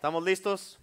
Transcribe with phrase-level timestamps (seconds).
[0.00, 0.78] ¿Estamos listos?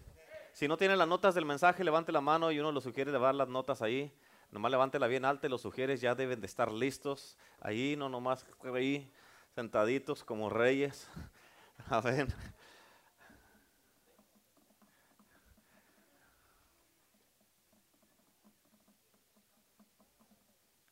[0.54, 3.34] Si no tiene las notas del mensaje, levante la mano y uno lo sugiere llevar
[3.34, 4.16] las notas ahí.
[4.52, 7.36] Nomás levántela bien alta y los sugieres ya deben de estar listos.
[7.60, 8.46] Ahí, no nomás
[8.76, 9.12] ahí,
[9.56, 11.10] sentaditos como reyes.
[11.90, 12.28] A ver.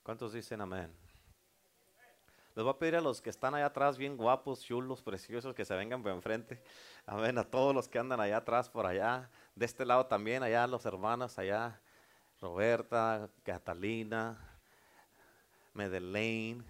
[0.02, 1.05] ¿Cuántos dicen amén?
[2.56, 5.66] Les voy a pedir a los que están allá atrás, bien guapos, chulos, preciosos, que
[5.66, 6.64] se vengan por enfrente.
[7.06, 7.38] Amén.
[7.38, 9.30] A todos los que andan allá atrás, por allá.
[9.56, 11.82] De este lado también, allá los hermanos, allá.
[12.40, 14.38] Roberta, Catalina,
[15.74, 16.66] Medellín.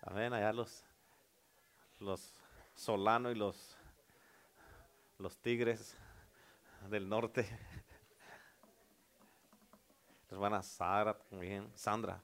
[0.00, 0.32] Amén.
[0.32, 0.82] Allá los,
[1.98, 2.32] los
[2.74, 3.76] Solano y los,
[5.18, 5.98] los Tigres
[6.88, 7.46] del norte.
[10.30, 12.22] hermana Sara también, Sandra.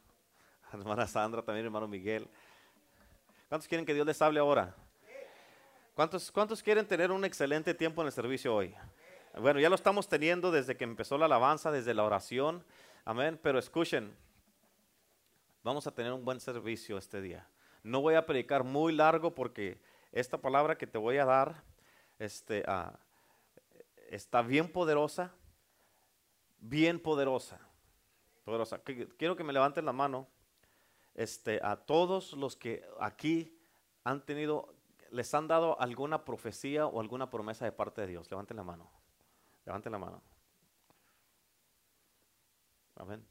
[0.73, 2.27] hermana Sandra también, hermano Miguel.
[3.49, 4.75] ¿Cuántos quieren que Dios les hable ahora?
[5.95, 8.75] ¿Cuántos, ¿Cuántos quieren tener un excelente tiempo en el servicio hoy?
[9.39, 12.65] Bueno, ya lo estamos teniendo desde que empezó la alabanza, desde la oración.
[13.05, 13.38] Amén.
[13.41, 14.16] Pero escuchen,
[15.63, 17.47] vamos a tener un buen servicio este día.
[17.85, 21.63] No voy a predicar muy largo porque esta palabra que te voy a dar
[22.19, 22.99] este, ah,
[24.10, 25.33] está bien poderosa,
[26.59, 27.60] bien poderosa.
[28.45, 28.81] poderosa.
[29.16, 30.27] Quiero que me levanten la mano
[31.17, 33.59] este, a todos los que aquí
[34.05, 34.75] han tenido,
[35.11, 38.31] les han dado alguna profecía o alguna promesa de parte de Dios.
[38.31, 38.91] Levanten la mano.
[39.65, 40.23] Levanten la mano.
[42.97, 43.27] Amén.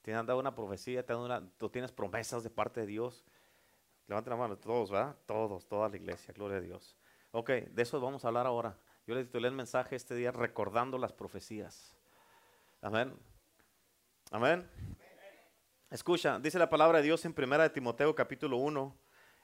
[0.00, 1.14] Te han dado una profecía, te
[1.58, 3.24] tú tienes promesas de parte de Dios.
[4.06, 5.16] Levanten la mano, todos, ¿verdad?
[5.26, 6.96] Todos, toda la iglesia, gloria a Dios.
[7.32, 8.78] Ok, de eso vamos a hablar ahora.
[9.06, 11.94] Yo les titulé el mensaje este día recordando las profecías.
[12.80, 13.14] Amén.
[14.30, 14.68] Amén.
[15.88, 18.96] Escucha, dice la palabra de Dios en primera de Timoteo capítulo 1,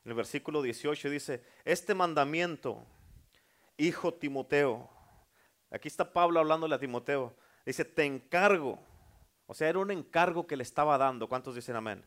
[0.05, 2.85] en el versículo 18 dice, este mandamiento,
[3.77, 4.91] hijo Timoteo,
[5.71, 7.33] aquí está Pablo hablándole a Timoteo,
[7.65, 8.81] dice, te encargo,
[9.47, 12.05] o sea, era un encargo que le estaba dando, ¿cuántos dicen amén?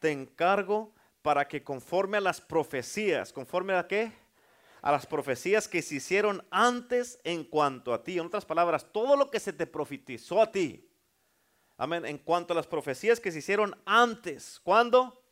[0.00, 4.10] Te encargo para que conforme a las profecías, conforme a qué?
[4.82, 8.18] A las profecías que se hicieron antes en cuanto a ti.
[8.18, 10.88] En otras palabras, todo lo que se te profetizó a ti,
[11.76, 12.06] Amén.
[12.06, 14.60] En cuanto a las profecías que se hicieron antes.
[14.62, 15.22] ¿Cuándo?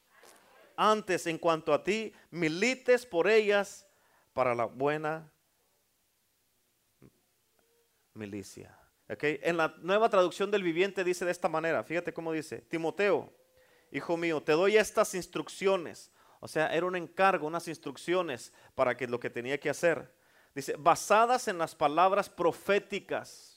[0.77, 3.87] Antes, en cuanto a ti, milites por ellas
[4.33, 5.33] para la buena
[8.15, 8.79] milicia.
[9.09, 9.39] Okay.
[9.43, 13.33] En la nueva traducción del viviente dice de esta manera, fíjate cómo dice, Timoteo,
[13.93, 16.11] hijo mío, te doy estas instrucciones.
[16.41, 20.13] O sea, era un encargo, unas instrucciones para que lo que tenía que hacer.
[20.55, 23.54] Dice, basadas en las palabras proféticas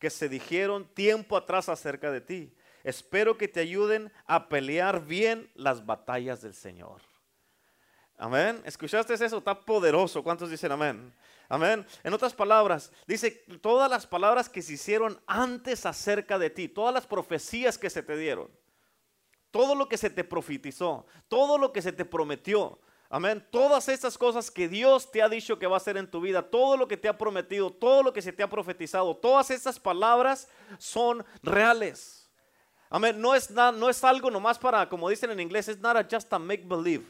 [0.00, 2.52] que se dijeron tiempo atrás acerca de ti.
[2.82, 7.02] Espero que te ayuden a pelear bien las batallas del Señor.
[8.16, 8.60] Amén.
[8.64, 9.38] ¿Escuchaste eso?
[9.38, 10.24] Está poderoso.
[10.24, 11.14] ¿Cuántos dicen amén?
[11.48, 11.86] Amén.
[12.02, 16.94] En otras palabras, dice todas las palabras que se hicieron antes acerca de ti, todas
[16.94, 18.48] las profecías que se te dieron,
[19.50, 22.78] todo lo que se te profetizó, todo lo que se te prometió,
[23.12, 23.44] Amén.
[23.50, 26.42] Todas estas cosas que Dios te ha dicho que va a hacer en tu vida,
[26.42, 29.80] todo lo que te ha prometido, todo lo que se te ha profetizado, todas estas
[29.80, 30.48] palabras
[30.78, 32.30] son reales.
[32.88, 33.20] Amén.
[33.20, 36.38] No es, no es algo nomás para, como dicen en inglés, es not just a
[36.38, 37.04] make believe.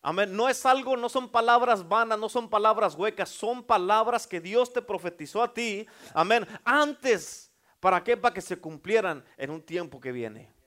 [0.00, 0.34] Amén.
[0.34, 4.72] No es algo, no son palabras vanas, no son palabras huecas, son palabras que Dios
[4.72, 5.88] te profetizó a ti.
[6.14, 6.46] Amén.
[6.64, 7.50] Antes,
[7.80, 8.16] ¿para qué?
[8.16, 10.59] Para que se cumplieran en un tiempo que viene.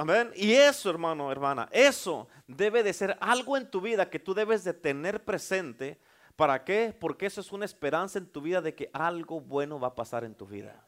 [0.00, 0.32] Amén.
[0.34, 4.64] Y eso, hermano, hermana, eso debe de ser algo en tu vida que tú debes
[4.64, 6.00] de tener presente.
[6.36, 6.96] ¿Para qué?
[6.98, 10.24] Porque eso es una esperanza en tu vida de que algo bueno va a pasar
[10.24, 10.82] en tu vida.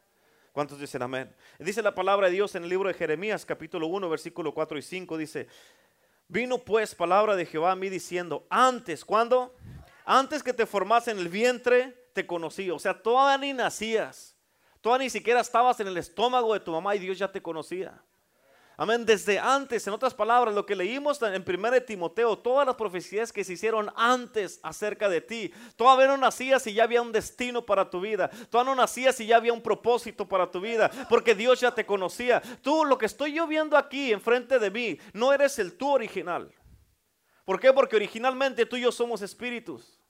[0.52, 1.30] ¿Cuántos dicen amén?
[1.58, 4.82] Dice la palabra de Dios en el libro de Jeremías, capítulo 1, versículo 4 y
[4.82, 5.46] 5, dice,
[6.26, 9.54] vino pues palabra de Jehová a mí diciendo, antes, ¿cuándo?
[10.06, 12.70] Antes que te formase en el vientre, te conocí.
[12.70, 14.38] O sea, todavía ni nacías.
[14.80, 18.02] Todavía ni siquiera estabas en el estómago de tu mamá y Dios ya te conocía.
[18.82, 19.06] Amén.
[19.06, 23.44] Desde antes, en otras palabras, lo que leímos en 1 Timoteo, todas las profecías que
[23.44, 25.52] se hicieron antes acerca de ti.
[25.76, 28.28] Todavía no nacías y ya había un destino para tu vida.
[28.50, 30.90] Todavía no nacías y ya había un propósito para tu vida.
[31.08, 32.42] Porque Dios ya te conocía.
[32.60, 36.52] Tú, lo que estoy yo viendo aquí enfrente de mí, no eres el tú original.
[37.44, 37.72] ¿Por qué?
[37.72, 40.01] Porque originalmente tú y yo somos espíritus.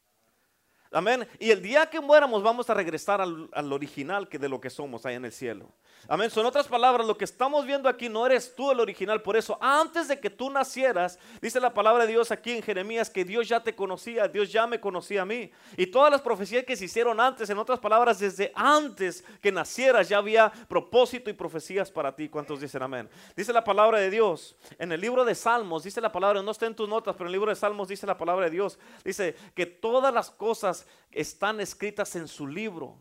[0.92, 1.26] Amén.
[1.38, 4.70] Y el día que muéramos vamos a regresar al, al original que de lo que
[4.70, 5.68] somos ahí en el cielo.
[6.08, 6.30] Amén.
[6.30, 9.22] Son otras palabras, lo que estamos viendo aquí no eres tú el original.
[9.22, 13.08] Por eso, antes de que tú nacieras, dice la palabra de Dios aquí en Jeremías
[13.08, 15.50] que Dios ya te conocía, Dios ya me conocía a mí.
[15.76, 20.08] Y todas las profecías que se hicieron antes, en otras palabras, desde antes que nacieras
[20.08, 22.28] ya había propósito y profecías para ti.
[22.28, 23.08] ¿Cuántos dicen amén?
[23.36, 26.66] Dice la palabra de Dios en el libro de Salmos, dice la palabra, no está
[26.66, 29.36] en tus notas, pero en el libro de Salmos dice la palabra de Dios, dice
[29.54, 32.98] que todas las cosas están escritas en su libro.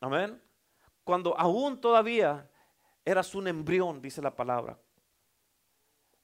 [0.00, 0.40] Amén.
[1.04, 2.48] Cuando aún todavía
[3.04, 4.78] eras un embrión, dice la palabra.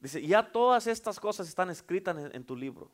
[0.00, 2.90] Dice, ya todas estas cosas están escritas en, tu libro.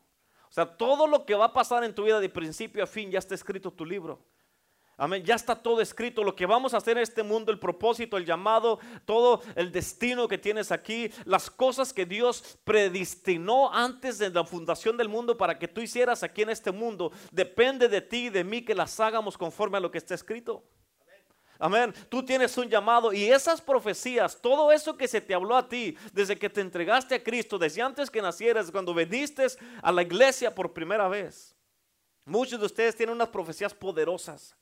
[0.49, 3.11] O sea, todo lo que va a pasar en tu vida de principio a fin
[3.11, 4.25] ya está escrito en tu libro.
[4.97, 5.23] Amén.
[5.25, 6.23] Ya está todo escrito.
[6.23, 10.27] Lo que vamos a hacer en este mundo, el propósito, el llamado, todo el destino
[10.27, 15.59] que tienes aquí, las cosas que Dios predestinó antes de la fundación del mundo para
[15.59, 18.97] que tú hicieras aquí en este mundo, depende de ti y de mí que las
[19.01, 20.63] hagamos conforme a lo que está escrito.
[21.59, 21.93] Amén.
[22.09, 25.97] Tú tienes un llamado y esas profecías, todo eso que se te habló a ti
[26.13, 29.45] desde que te entregaste a Cristo, desde antes que nacieras, cuando viniste
[29.81, 31.53] a la iglesia por primera vez.
[32.25, 34.55] Muchos de ustedes tienen unas profecías poderosas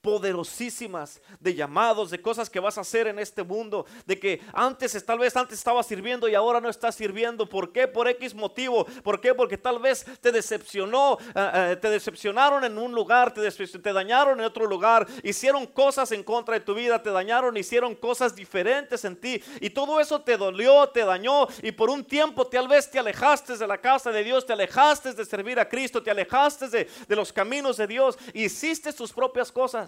[0.00, 5.04] poderosísimas de llamados, de cosas que vas a hacer en este mundo, de que antes,
[5.04, 7.48] tal vez antes estaba sirviendo y ahora no estás sirviendo.
[7.48, 7.88] ¿Por qué?
[7.88, 8.84] Por X motivo.
[9.02, 9.34] ¿Por qué?
[9.34, 14.38] Porque tal vez te decepcionó, eh, eh, te decepcionaron en un lugar, te, te dañaron
[14.38, 19.04] en otro lugar, hicieron cosas en contra de tu vida, te dañaron, hicieron cosas diferentes
[19.04, 22.90] en ti y todo eso te dolió, te dañó y por un tiempo tal vez
[22.90, 26.68] te alejaste de la casa de Dios, te alejaste de servir a Cristo, te alejaste
[26.68, 29.85] de, de los caminos de Dios, hiciste tus propias cosas.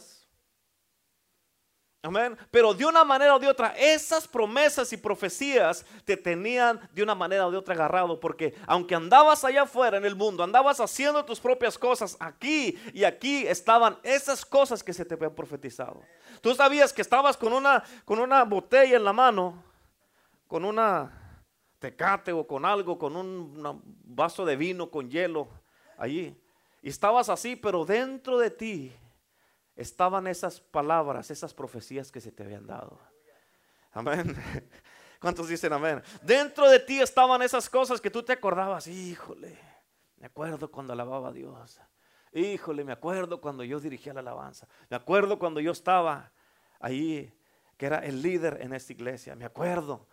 [2.00, 2.38] Amén.
[2.52, 7.14] Pero de una manera o de otra, esas promesas y profecías te tenían de una
[7.14, 8.20] manera o de otra agarrado.
[8.20, 13.02] Porque aunque andabas allá afuera en el mundo, andabas haciendo tus propias cosas, aquí y
[13.02, 16.00] aquí estaban esas cosas que se te habían profetizado.
[16.40, 19.60] Tú sabías que estabas con una, con una botella en la mano,
[20.46, 21.42] con una
[21.80, 25.48] tecate o con algo, con un vaso de vino con hielo
[25.96, 26.40] allí.
[26.80, 28.92] Y estabas así, pero dentro de ti
[29.78, 32.98] estaban esas palabras, esas profecías que se te habían dado.
[33.92, 34.36] Amén.
[35.20, 36.02] ¿Cuántos dicen amén?
[36.22, 38.88] Dentro de ti estaban esas cosas que tú te acordabas.
[38.88, 39.56] Híjole,
[40.16, 41.80] me acuerdo cuando alababa a Dios.
[42.32, 44.66] Híjole, me acuerdo cuando yo dirigía la alabanza.
[44.90, 46.32] Me acuerdo cuando yo estaba
[46.80, 47.32] ahí,
[47.76, 49.36] que era el líder en esta iglesia.
[49.36, 50.08] Me acuerdo.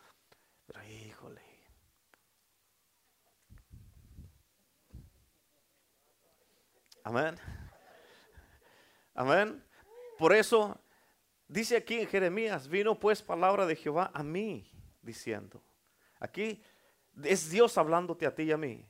[0.67, 1.41] Pero híjole.
[7.03, 7.35] Amén.
[9.15, 9.63] Amén.
[10.17, 10.77] Por eso
[11.47, 14.69] dice aquí en Jeremías, vino pues palabra de Jehová a mí,
[15.01, 15.63] diciendo.
[16.19, 16.61] Aquí
[17.23, 18.85] es Dios hablándote a ti y a mí.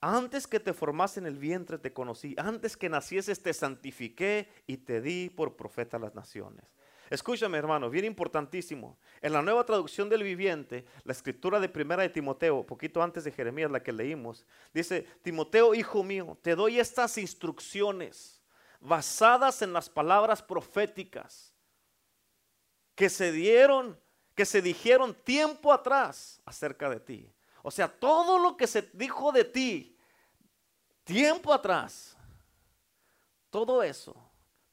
[0.00, 4.78] Antes que te formase en el vientre te conocí, antes que nacieses te santifiqué y
[4.78, 6.64] te di por profeta a las naciones.
[7.08, 8.98] Escúchame hermano, bien importantísimo.
[9.22, 13.32] En la nueva traducción del viviente, la escritura de primera de Timoteo, poquito antes de
[13.32, 14.44] Jeremías, la que leímos,
[14.74, 18.37] dice, Timoteo, hijo mío, te doy estas instrucciones
[18.80, 21.52] basadas en las palabras proféticas
[22.94, 23.98] que se dieron,
[24.34, 27.32] que se dijeron tiempo atrás acerca de ti.
[27.62, 29.98] O sea, todo lo que se dijo de ti
[31.04, 32.16] tiempo atrás,
[33.50, 34.14] todo eso,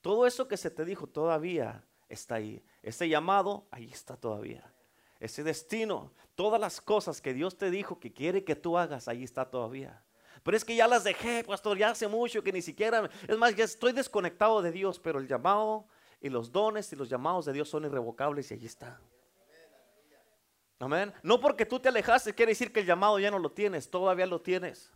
[0.02, 2.64] todo eso que se te dijo todavía está ahí.
[2.84, 4.72] Ese llamado, ahí está todavía.
[5.20, 9.24] Ese destino, todas las cosas que Dios te dijo que quiere que tú hagas, ahí
[9.24, 10.05] está todavía.
[10.46, 13.56] Pero es que ya las dejé, pastor, ya hace mucho que ni siquiera, es más,
[13.56, 15.88] ya estoy desconectado de Dios, pero el llamado
[16.22, 19.02] y los dones y los llamados de Dios son irrevocables y allí está.
[20.78, 21.12] Amén.
[21.24, 24.28] No porque tú te alejaste quiere decir que el llamado ya no lo tienes, todavía
[24.28, 24.92] lo tienes.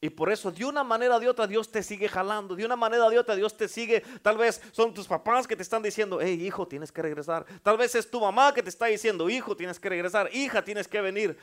[0.00, 2.54] Y por eso, de una manera o de otra, Dios te sigue jalando.
[2.54, 4.00] De una manera o de otra, Dios te sigue.
[4.22, 7.44] Tal vez son tus papás que te están diciendo, hey, hijo, tienes que regresar.
[7.64, 10.32] Tal vez es tu mamá que te está diciendo, hijo, tienes que regresar.
[10.32, 11.36] Hija, tienes que venir.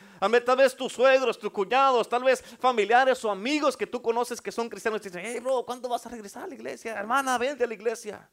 [0.46, 4.54] Tal vez tus suegros, tus cuñados, tal vez familiares o amigos que tú conoces que
[4.54, 6.98] son cristianos te dicen, hey, bro, ¿cuándo vas a regresar a la iglesia?
[6.98, 8.30] Hermana, ven de la iglesia.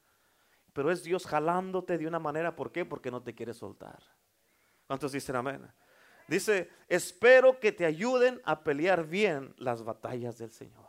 [0.73, 2.54] Pero es Dios jalándote de una manera.
[2.54, 2.85] ¿Por qué?
[2.85, 3.99] Porque no te quiere soltar.
[4.87, 5.68] ¿Cuántos dicen amén?
[6.29, 10.87] Dice, espero que te ayuden a pelear bien las batallas del Señor.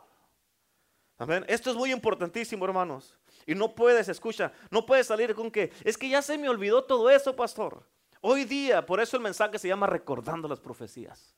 [1.18, 1.44] Amén.
[1.48, 3.18] Esto es muy importantísimo, hermanos.
[3.46, 6.84] Y no puedes, escucha, no puedes salir con que, es que ya se me olvidó
[6.84, 7.86] todo eso, pastor.
[8.20, 11.36] Hoy día, por eso el mensaje se llama recordando las profecías.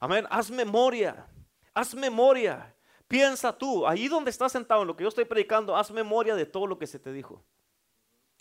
[0.00, 0.26] Amén.
[0.28, 1.26] Haz memoria,
[1.72, 2.74] haz memoria.
[3.08, 6.44] Piensa tú, ahí donde estás sentado en lo que yo estoy predicando, haz memoria de
[6.44, 7.44] todo lo que se te dijo.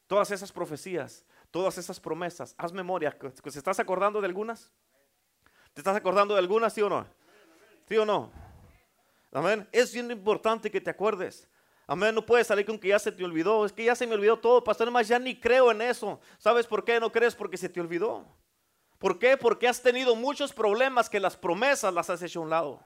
[0.08, 1.24] Todas esas profecías,
[1.56, 3.18] todas esas promesas, haz memoria.
[3.46, 4.70] ¿Se estás acordando de algunas?
[5.74, 7.08] ¿Te estás acordando de alguna, sí o no?
[7.88, 8.30] ¿Sí o no?
[9.32, 9.66] Amén.
[9.72, 11.48] Es bien importante que te acuerdes.
[11.88, 12.14] Amén.
[12.14, 13.66] No puedes salir con que ya se te olvidó.
[13.66, 14.92] Es que ya se me olvidó todo, pastor.
[14.92, 16.20] Más ya ni creo en eso.
[16.40, 17.34] ¿Sabes por qué no crees?
[17.34, 18.26] Porque se te olvidó.
[18.98, 19.38] ¿Por qué?
[19.38, 22.84] Porque has tenido muchos problemas que las promesas las has hecho a un lado.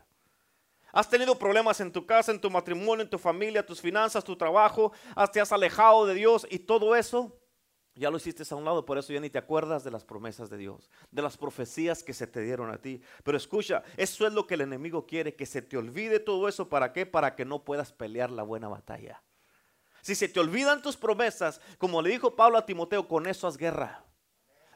[0.91, 4.35] Has tenido problemas en tu casa, en tu matrimonio, en tu familia, tus finanzas, tu
[4.35, 4.91] trabajo.
[5.33, 7.38] Te has alejado de Dios y todo eso
[7.95, 10.49] Ya lo hiciste a un lado, por eso ya ni te acuerdas de las promesas
[10.49, 13.01] de Dios, de las profecías que se te dieron a ti.
[13.23, 16.69] Pero escucha, eso es lo que el enemigo quiere, que se te olvide todo eso.
[16.69, 17.05] ¿Para qué?
[17.05, 19.21] Para que no puedas pelear la buena batalla.
[20.01, 23.57] Si se te olvidan tus promesas, como le dijo Pablo a Timoteo, con eso haz
[23.57, 24.05] guerra.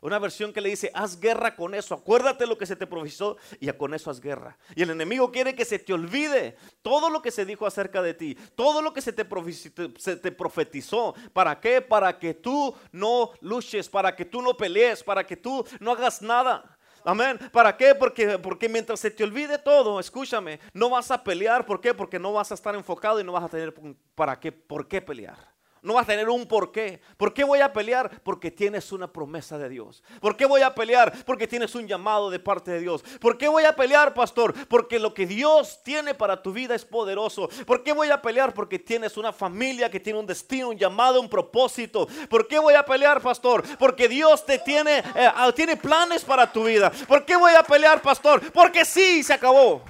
[0.03, 3.37] Una versión que le dice, haz guerra con eso, acuérdate lo que se te profetizó
[3.61, 4.57] y con eso haz guerra.
[4.75, 8.13] Y el enemigo quiere que se te olvide todo lo que se dijo acerca de
[8.13, 11.15] ti, todo lo que se te, profetizó.
[11.31, 11.79] ¿Para qué?
[11.79, 16.21] Para que tú no luches, para que tú no pelees, para que tú no hagas
[16.21, 16.77] nada.
[17.05, 17.39] Amén.
[17.53, 17.95] ¿Para qué?
[17.95, 21.65] Porque, porque mientras se te olvide todo, escúchame, no vas a pelear.
[21.65, 21.93] ¿Por qué?
[21.93, 23.73] Porque no vas a estar enfocado y no vas a tener
[24.15, 25.52] para qué, por qué pelear.
[25.83, 27.01] No vas a tener un por qué.
[27.17, 28.21] ¿Por qué voy a pelear?
[28.23, 30.01] Porque tienes una promesa de Dios.
[30.21, 31.13] ¿Por qué voy a pelear?
[31.25, 33.03] Porque tienes un llamado de parte de Dios.
[33.19, 34.53] ¿Por qué voy a pelear, pastor?
[34.69, 37.49] Porque lo que Dios tiene para tu vida es poderoso.
[37.67, 38.53] ¿Por qué voy a pelear?
[38.53, 42.07] Porque tienes una familia que tiene un destino, un llamado, un propósito.
[42.29, 43.61] ¿Por qué voy a pelear, pastor?
[43.77, 46.93] Porque Dios te tiene, eh, ah, tiene planes para tu vida.
[47.07, 48.39] ¿Por qué voy a pelear, pastor?
[48.53, 49.83] Porque sí, se acabó.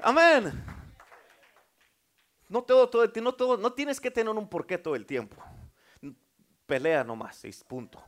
[0.00, 0.73] Amén.
[2.54, 5.42] No, todo, todo, no, todo, no tienes que tener un porqué todo el tiempo.
[6.66, 8.00] Pelea nomás, seis punto.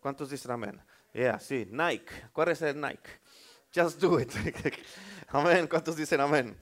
[0.00, 0.80] ¿Cuántos dicen amén?
[1.12, 2.10] Yeah, sí, Nike.
[2.32, 3.20] ¿Cuál es el Nike?
[3.74, 4.32] Just do it.
[5.28, 5.66] amén.
[5.68, 6.58] ¿Cuántos dicen amén?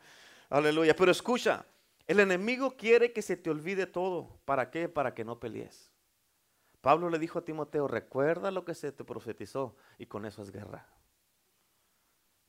[0.51, 0.97] Aleluya.
[0.97, 1.65] Pero escucha,
[2.05, 4.41] el enemigo quiere que se te olvide todo.
[4.45, 4.89] ¿Para qué?
[4.89, 5.93] Para que no pelees.
[6.81, 10.51] Pablo le dijo a Timoteo, recuerda lo que se te profetizó y con eso es
[10.51, 10.85] guerra.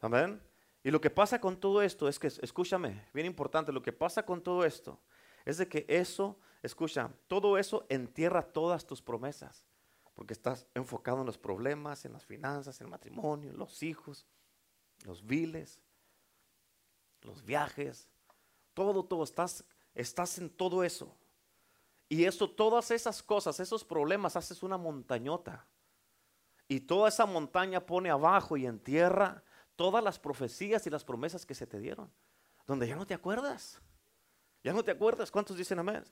[0.02, 0.42] Amén.
[0.86, 4.24] Y lo que pasa con todo esto es que, escúchame, bien importante, lo que pasa
[4.24, 5.00] con todo esto
[5.44, 9.66] es de que eso, escucha, todo eso entierra todas tus promesas,
[10.14, 14.28] porque estás enfocado en los problemas, en las finanzas, en el matrimonio, los hijos,
[15.06, 15.82] los viles,
[17.24, 18.08] los viajes,
[18.76, 19.66] todo, todo, estás,
[19.96, 21.18] estás en todo eso.
[22.10, 25.66] Y eso, todas esas cosas, esos problemas, haces una montañota.
[26.68, 29.44] Y toda esa montaña pone abajo y entierra
[29.76, 32.12] todas las profecías y las promesas que se te dieron,
[32.66, 33.82] donde ya no te acuerdas.
[34.64, 35.30] Ya no te acuerdas.
[35.30, 36.04] ¿Cuántos dicen amén?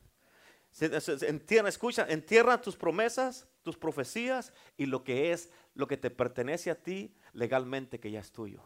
[0.80, 6.72] Entierra, escucha, entierra tus promesas, tus profecías y lo que es, lo que te pertenece
[6.72, 8.64] a ti legalmente que ya es tuyo.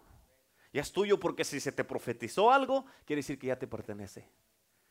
[0.71, 4.29] Ya es tuyo porque si se te profetizó algo, quiere decir que ya te pertenece.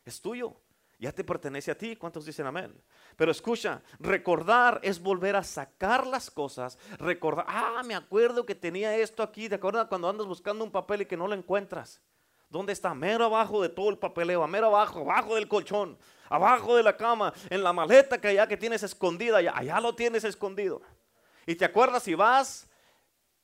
[0.04, 0.60] Es tuyo.
[0.98, 1.94] Ya te pertenece a ti.
[1.96, 2.74] ¿Cuántos dicen amén?
[3.16, 6.78] Pero escucha, recordar es volver a sacar las cosas.
[6.98, 9.48] Recordar, ah, me acuerdo que tenía esto aquí.
[9.48, 12.00] ¿Te acuerdas cuando andas buscando un papel y que no lo encuentras?
[12.48, 12.94] ¿Dónde está?
[12.94, 15.98] Mero abajo de todo el papeleo, mero abajo, abajo del colchón,
[16.30, 19.94] abajo de la cama, en la maleta que allá que tienes escondida, allá, allá lo
[19.94, 20.80] tienes escondido.
[21.44, 22.68] Y te acuerdas si vas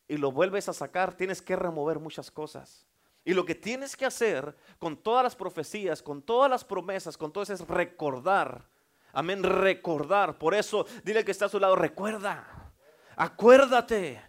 [0.09, 2.87] y lo vuelves a sacar, tienes que remover muchas cosas.
[3.25, 7.33] Y lo que tienes que hacer con todas las profecías, con todas las promesas, con
[7.33, 8.65] todo eso es recordar.
[9.13, 10.39] Amén, recordar.
[10.39, 12.73] Por eso dile que está a su lado, recuerda.
[13.15, 14.21] Acuérdate.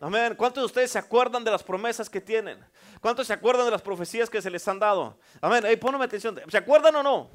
[0.00, 0.34] Amén.
[0.34, 2.58] ¿Cuántos de ustedes se acuerdan de las promesas que tienen?
[3.00, 5.18] ¿Cuántos se acuerdan de las profecías que se les han dado?
[5.40, 5.62] Amén.
[5.66, 6.40] Hey, ponme atención.
[6.48, 7.30] ¿Se acuerdan o no?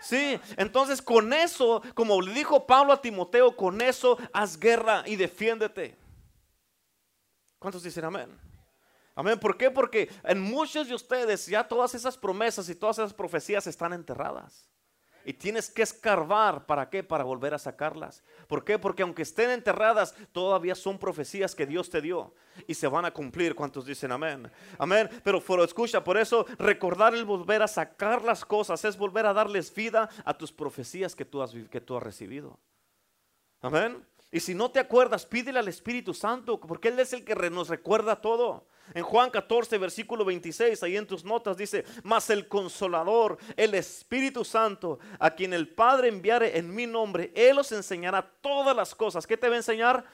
[0.00, 5.16] Sí, entonces con eso, como le dijo Pablo a Timoteo, con eso haz guerra y
[5.16, 5.96] defiéndete.
[7.58, 8.43] ¿Cuántos dicen amén?
[9.14, 9.38] Amén.
[9.38, 9.70] ¿Por qué?
[9.70, 14.68] Porque en muchos de ustedes ya todas esas promesas y todas esas profecías están enterradas.
[15.24, 16.66] Y tienes que escarbar.
[16.66, 17.02] ¿Para qué?
[17.02, 18.22] Para volver a sacarlas.
[18.46, 18.78] ¿Por qué?
[18.78, 22.34] Porque aunque estén enterradas, todavía son profecías que Dios te dio.
[22.66, 23.54] Y se van a cumplir.
[23.54, 24.50] ¿Cuántos dicen amén?
[24.78, 25.08] Amén.
[25.22, 29.32] Pero, pero escucha, por eso recordar el volver a sacar las cosas es volver a
[29.32, 32.58] darles vida a tus profecías que tú has, que tú has recibido.
[33.62, 34.04] Amén.
[34.34, 37.68] Y si no te acuerdas, pídele al Espíritu Santo, porque Él es el que nos
[37.68, 38.66] recuerda todo.
[38.92, 44.44] En Juan 14, versículo 26, ahí en tus notas dice, mas el consolador, el Espíritu
[44.44, 49.24] Santo, a quien el Padre enviare en mi nombre, Él os enseñará todas las cosas.
[49.24, 50.04] ¿Qué te va a enseñar?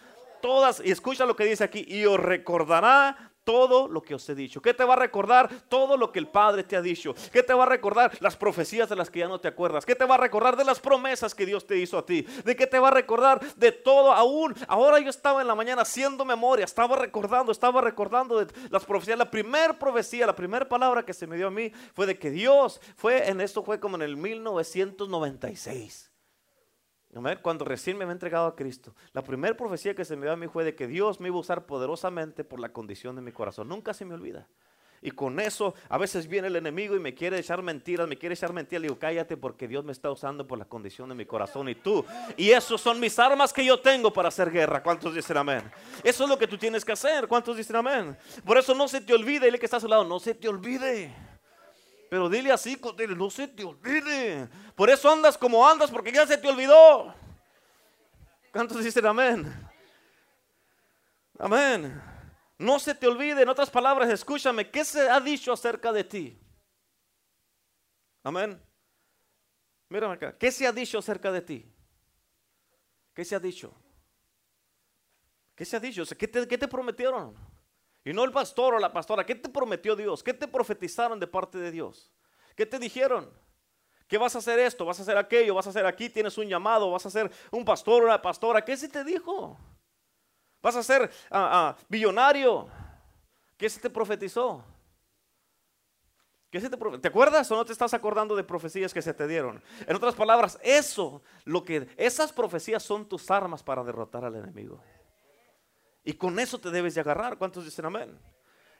[0.42, 4.34] Todas, y escucha lo que dice aquí, y os recordará todo lo que os he
[4.34, 4.60] dicho.
[4.62, 5.50] ¿Qué te va a recordar?
[5.68, 7.14] Todo lo que el Padre te ha dicho.
[7.32, 8.12] ¿Qué te va a recordar?
[8.20, 9.84] Las profecías de las que ya no te acuerdas.
[9.86, 10.56] ¿Qué te va a recordar?
[10.56, 12.22] De las promesas que Dios te hizo a ti.
[12.44, 13.40] ¿De qué te va a recordar?
[13.56, 14.54] De todo aún.
[14.68, 19.18] Ahora yo estaba en la mañana haciendo memoria, estaba recordando, estaba recordando de las profecías.
[19.18, 22.30] La primera profecía, la primera palabra que se me dio a mí fue de que
[22.30, 26.09] Dios fue, en esto fue como en el 1996.
[27.42, 30.36] Cuando recién me había entregado a Cristo, la primera profecía que se me dio a
[30.36, 33.32] mí fue de que Dios me iba a usar poderosamente por la condición de mi
[33.32, 33.68] corazón.
[33.68, 34.46] Nunca se me olvida.
[35.02, 38.34] Y con eso a veces viene el enemigo y me quiere echar mentiras, me quiere
[38.34, 38.82] echar mentiras.
[38.82, 41.74] Le digo, cállate porque Dios me está usando por la condición de mi corazón y
[41.74, 42.04] tú.
[42.36, 44.82] Y esos son mis armas que yo tengo para hacer guerra.
[44.82, 45.62] ¿Cuántos dicen amén?
[46.04, 47.26] Eso es lo que tú tienes que hacer.
[47.26, 48.16] ¿Cuántos dicen amén?
[48.44, 50.48] Por eso no se te olvide, dile que está a su lado, no se te
[50.48, 51.29] olvide.
[52.10, 54.48] Pero dile así, dile, no se te olvide.
[54.74, 57.14] Por eso andas como andas, porque ya se te olvidó.
[58.52, 59.70] ¿Cuántos dicen amén?
[61.38, 62.02] Amén.
[62.58, 66.38] No se te olvide, en otras palabras, escúchame, ¿qué se ha dicho acerca de ti?
[68.24, 68.60] Amén.
[69.88, 71.72] Mírame acá, ¿qué se ha dicho acerca de ti?
[73.14, 73.72] ¿Qué se ha dicho?
[75.54, 76.04] ¿Qué se ha dicho?
[76.18, 77.36] ¿Qué te, qué te prometieron?
[78.04, 80.22] Y no el pastor o la pastora, ¿qué te prometió Dios?
[80.22, 82.10] ¿Qué te profetizaron de parte de Dios?
[82.56, 83.30] ¿Qué te dijeron?
[84.08, 84.84] ¿Qué vas a hacer esto?
[84.84, 85.54] ¿Vas a hacer aquello?
[85.54, 86.08] ¿Vas a hacer aquí?
[86.08, 86.90] ¿Tienes un llamado?
[86.90, 88.64] ¿Vas a ser un pastor o una pastora?
[88.64, 89.56] ¿Qué se te dijo?
[90.62, 92.68] ¿Vas a ser uh, billonario?
[93.56, 94.64] ¿Qué se te profetizó?
[96.50, 99.28] ¿Qué se te, ¿Te acuerdas o no te estás acordando de profecías que se te
[99.28, 99.62] dieron?
[99.86, 104.82] En otras palabras, eso, lo que esas profecías son tus armas para derrotar al enemigo.
[106.04, 107.38] Y con eso te debes de agarrar.
[107.38, 108.18] ¿Cuántos dicen amén?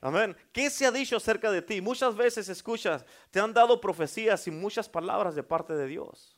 [0.00, 0.36] Amén.
[0.52, 1.80] ¿Qué se ha dicho acerca de ti?
[1.80, 6.36] Muchas veces escuchas, te han dado profecías y muchas palabras de parte de Dios.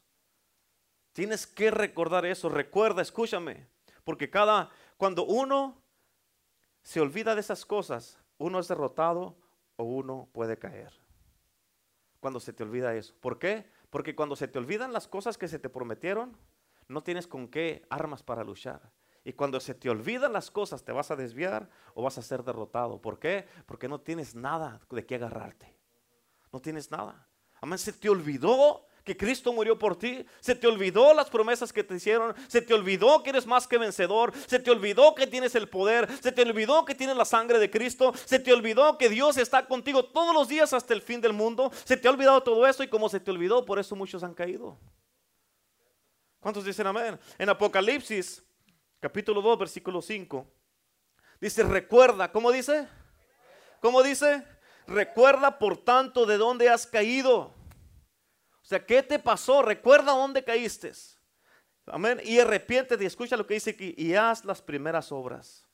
[1.12, 2.48] Tienes que recordar eso.
[2.48, 3.68] Recuerda, escúchame.
[4.04, 5.80] Porque cada, cuando uno
[6.82, 9.36] se olvida de esas cosas, uno es derrotado
[9.76, 10.92] o uno puede caer.
[12.18, 13.14] Cuando se te olvida eso.
[13.20, 13.70] ¿Por qué?
[13.90, 16.36] Porque cuando se te olvidan las cosas que se te prometieron,
[16.88, 18.90] no tienes con qué armas para luchar.
[19.24, 22.42] Y cuando se te olvidan las cosas, te vas a desviar o vas a ser
[22.42, 23.00] derrotado.
[23.00, 23.46] ¿Por qué?
[23.66, 25.76] Porque no tienes nada de qué agarrarte.
[26.52, 27.28] No tienes nada.
[27.60, 30.24] Amén, se te olvidó que Cristo murió por ti.
[30.40, 32.34] Se te olvidó las promesas que te hicieron.
[32.48, 34.32] Se te olvidó que eres más que vencedor.
[34.46, 36.08] Se te olvidó que tienes el poder.
[36.20, 38.12] Se te olvidó que tienes la sangre de Cristo.
[38.24, 41.70] Se te olvidó que Dios está contigo todos los días hasta el fin del mundo.
[41.84, 44.34] Se te ha olvidado todo eso y como se te olvidó, por eso muchos han
[44.34, 44.78] caído.
[46.40, 47.18] ¿Cuántos dicen amén?
[47.38, 48.42] En Apocalipsis
[49.02, 50.46] capítulo 2, versículo 5.
[51.40, 52.88] Dice, recuerda, ¿cómo dice?
[53.80, 54.46] ¿Cómo dice?
[54.86, 57.40] Recuerda por tanto de dónde has caído.
[57.40, 59.60] O sea, ¿qué te pasó?
[59.60, 60.92] Recuerda dónde caíste.
[61.86, 62.20] Amén.
[62.22, 65.66] Y arrepiéntete y escucha lo que dice aquí y haz las primeras obras.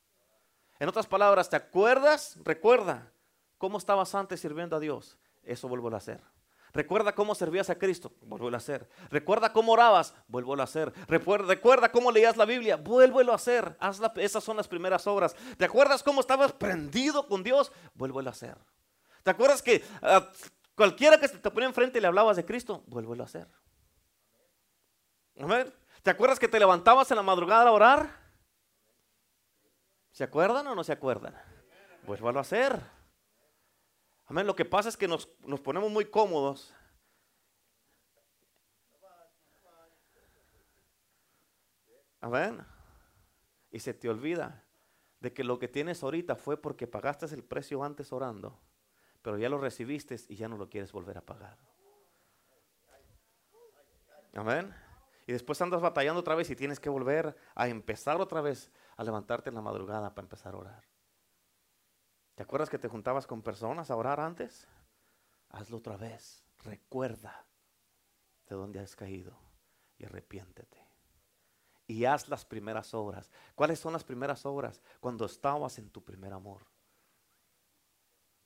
[0.79, 2.39] En otras palabras, ¿te acuerdas?
[2.45, 3.13] Recuerda
[3.59, 5.19] cómo estabas antes sirviendo a Dios.
[5.43, 6.23] Eso vuelvo a hacer.
[6.73, 8.89] Recuerda cómo servías a Cristo, vuelvo a hacer.
[9.11, 10.93] Recuerda cómo orabas, vuelvo a hacer.
[11.07, 13.77] Recuerda, cómo leías la Biblia, vuélvelo a hacer.
[13.81, 15.35] Haz esas son las primeras obras.
[15.57, 17.73] ¿Te acuerdas cómo estabas prendido con Dios?
[17.95, 18.57] Vuélvelo a hacer.
[19.23, 20.31] ¿Te acuerdas que ah,
[20.75, 22.83] cualquiera que se te ponía enfrente y le hablabas de Cristo?
[22.87, 23.49] Vuélvelo a hacer.
[26.03, 28.11] ¿Te acuerdas que te levantabas en la madrugada a orar?
[30.11, 31.35] ¿Se acuerdan o no se acuerdan?
[32.05, 32.98] Vuélvelo a hacer.
[34.29, 34.47] Amén.
[34.47, 35.27] Lo que pasa es que nos,
[35.63, 36.75] ponemos muy cómodos.
[42.21, 42.65] Amén.
[43.71, 44.65] Y se te olvida
[45.21, 48.61] de que lo que tienes ahorita fue porque pagaste el precio antes orando,
[49.23, 51.59] pero ya lo recibiste y ya no lo quieres volver a pagar.
[54.35, 54.75] Amén.
[55.27, 59.05] Y después andas batallando otra vez y tienes que volver a empezar otra vez a
[59.05, 60.98] levantarte en la madrugada para empezar a orar.
[62.39, 64.69] ¿Te acuerdas que te juntabas con personas a orar antes?
[65.49, 66.45] Hazlo otra vez.
[66.63, 67.45] Recuerda
[68.49, 69.37] de dónde has caído
[69.99, 70.79] y arrepiéntete.
[71.89, 73.29] Y haz las primeras obras.
[73.57, 74.81] ¿Cuáles son las primeras obras?
[75.01, 76.63] Cuando estabas en tu primer amor.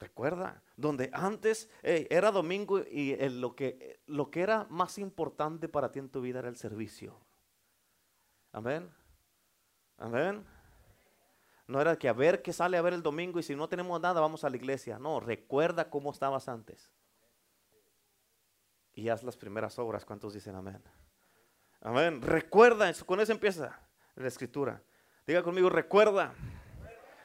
[0.00, 5.98] Recuerda, donde antes era domingo y lo, que, lo que era más importante para ti
[5.98, 7.20] en tu vida era el servicio.
[8.52, 8.90] Amén.
[9.98, 10.46] Amén.
[11.72, 13.98] No era que a ver qué sale a ver el domingo y si no tenemos
[13.98, 14.98] nada vamos a la iglesia.
[14.98, 16.90] No, recuerda cómo estabas antes.
[18.92, 20.04] Y haz las primeras obras.
[20.04, 20.85] ¿Cuántos dicen amén?
[21.80, 22.20] Amén.
[22.20, 23.80] Recuerda, con eso empieza
[24.16, 24.82] la escritura.
[25.26, 26.35] Diga conmigo, recuerda.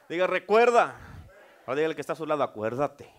[0.08, 0.96] Diga, recuerda.
[1.66, 3.12] Ahora diga el que está a su lado, acuérdate.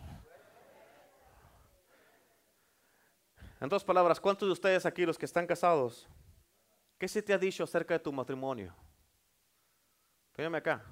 [3.62, 6.10] En dos palabras, ¿cuántos de ustedes aquí, los que están casados,
[6.98, 8.74] qué se te ha dicho acerca de tu matrimonio?
[10.32, 10.84] Fíjame acá.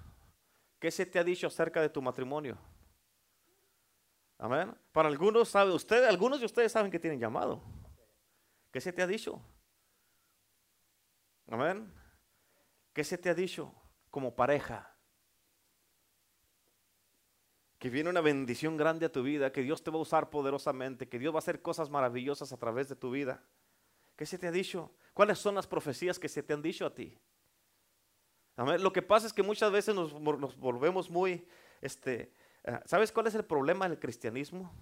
[0.79, 2.57] ¿Qué se te ha dicho acerca de tu matrimonio?
[4.37, 4.75] Amén.
[4.91, 7.63] Para algunos sabe usted, algunos de ustedes saben que tienen llamado.
[8.71, 9.41] ¿Qué se te ha dicho?
[11.49, 11.91] Amén.
[12.93, 13.73] ¿Qué se te ha dicho
[14.11, 14.95] como pareja?
[17.79, 21.07] Que viene una bendición grande a tu vida, que Dios te va a usar poderosamente,
[21.07, 23.43] que Dios va a hacer cosas maravillosas a través de tu vida.
[24.15, 24.91] ¿Qué se te ha dicho?
[25.13, 27.19] ¿Cuáles son las profecías que se te han dicho a ti?
[28.57, 31.47] Lo que pasa es que muchas veces nos, volvemos muy,
[31.79, 34.73] este, eh, ¿sabes cuál es el problema del cristianismo?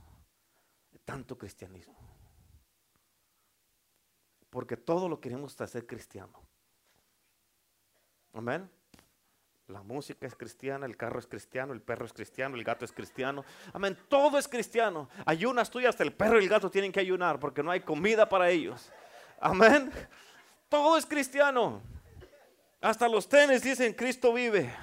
[1.03, 1.95] Tanto cristianismo.
[4.49, 6.41] Porque todo lo queremos hacer cristiano.
[8.33, 8.69] Amén.
[9.67, 12.93] La música es cristiana, el carro es cristiano, el perro es cristiano, el gato es
[12.93, 13.43] cristiano.
[13.73, 13.97] Amén.
[14.07, 15.09] Todo es cristiano.
[15.25, 17.81] Ayunas tú y hasta el perro y el gato tienen que ayunar porque no hay
[17.81, 18.89] comida para ellos.
[19.41, 19.91] Amén.
[20.69, 21.81] Todo es cristiano.
[22.81, 24.73] Hasta los tenis dicen Cristo vive.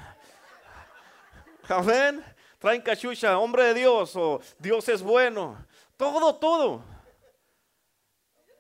[1.69, 2.25] Amén.
[2.59, 5.67] Traen cachucha, hombre de Dios o Dios es bueno.
[5.97, 6.85] Todo, todo.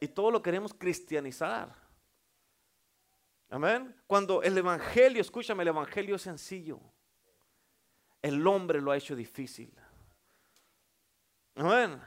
[0.00, 1.72] Y todo lo queremos cristianizar.
[3.48, 3.94] Amén.
[4.06, 6.80] Cuando el Evangelio, escúchame, el Evangelio es sencillo.
[8.20, 9.72] El hombre lo ha hecho difícil.
[11.54, 12.00] Amén.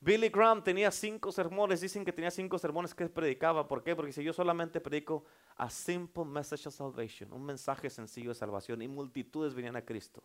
[0.00, 3.66] Billy Graham tenía cinco sermones, dicen que tenía cinco sermones que predicaba.
[3.66, 3.96] ¿Por qué?
[3.96, 5.24] Porque si yo solamente predico
[5.56, 10.22] a simple message of salvation, un mensaje sencillo de salvación, y multitudes venían a Cristo.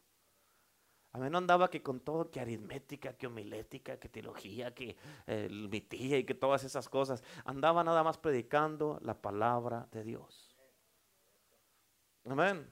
[1.14, 5.48] A mí no andaba que con todo, que aritmética, que homilética, que teología, que eh,
[5.50, 7.24] mitía y que todas esas cosas.
[7.46, 10.56] Andaba nada más predicando la palabra de Dios.
[12.26, 12.68] Amén.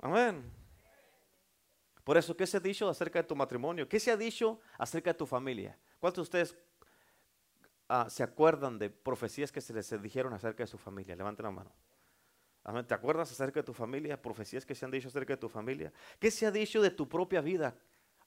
[0.00, 0.59] Amén.
[2.04, 3.88] Por eso, ¿qué se ha dicho acerca de tu matrimonio?
[3.88, 5.78] ¿Qué se ha dicho acerca de tu familia?
[5.98, 6.58] ¿Cuántos de ustedes
[7.88, 11.14] ah, se acuerdan de profecías que se les dijeron acerca de su familia?
[11.16, 11.72] Levanten la mano.
[12.86, 14.20] ¿Te acuerdas acerca de tu familia?
[14.20, 15.92] Profecías que se han dicho acerca de tu familia.
[16.18, 17.74] ¿Qué se ha dicho de tu propia vida?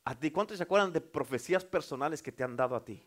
[0.06, 3.06] ¿A ti cuántos se acuerdan de profecías personales que te han dado a ti?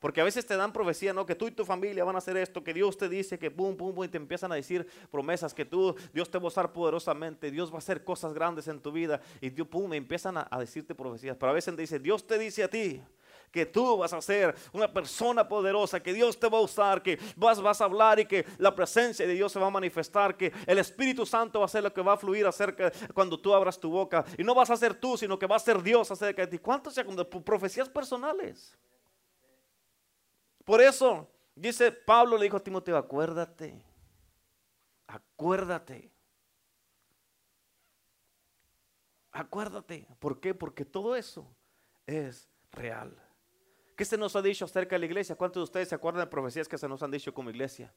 [0.00, 1.26] Porque a veces te dan profecía, ¿no?
[1.26, 3.76] Que tú y tu familia van a hacer esto, que Dios te dice que pum,
[3.76, 6.72] pum, pum, y te empiezan a decir promesas, que tú, Dios te va a usar
[6.72, 10.48] poderosamente, Dios va a hacer cosas grandes en tu vida, y Dios, pum, empiezan a,
[10.50, 11.36] a decirte profecías.
[11.38, 13.00] Pero a veces te dice, Dios te dice a ti,
[13.50, 17.18] que tú vas a ser una persona poderosa, que Dios te va a usar, que
[17.36, 20.52] vas, vas a hablar y que la presencia de Dios se va a manifestar, que
[20.66, 23.78] el Espíritu Santo va a ser lo que va a fluir acerca cuando tú abras
[23.78, 24.24] tu boca.
[24.38, 26.58] Y no vas a ser tú, sino que va a ser Dios acerca de ti.
[26.58, 26.94] ¿Cuántas
[27.44, 28.76] profecías personales?
[30.70, 33.84] Por eso, dice Pablo le dijo a Timoteo, acuérdate,
[35.08, 36.12] acuérdate.
[39.32, 40.06] Acuérdate.
[40.20, 40.54] ¿Por qué?
[40.54, 41.52] Porque todo eso
[42.06, 43.20] es real.
[43.96, 45.34] ¿Qué se nos ha dicho acerca de la iglesia?
[45.34, 47.92] ¿Cuántos de ustedes se acuerdan de profecías que se nos han dicho como iglesia?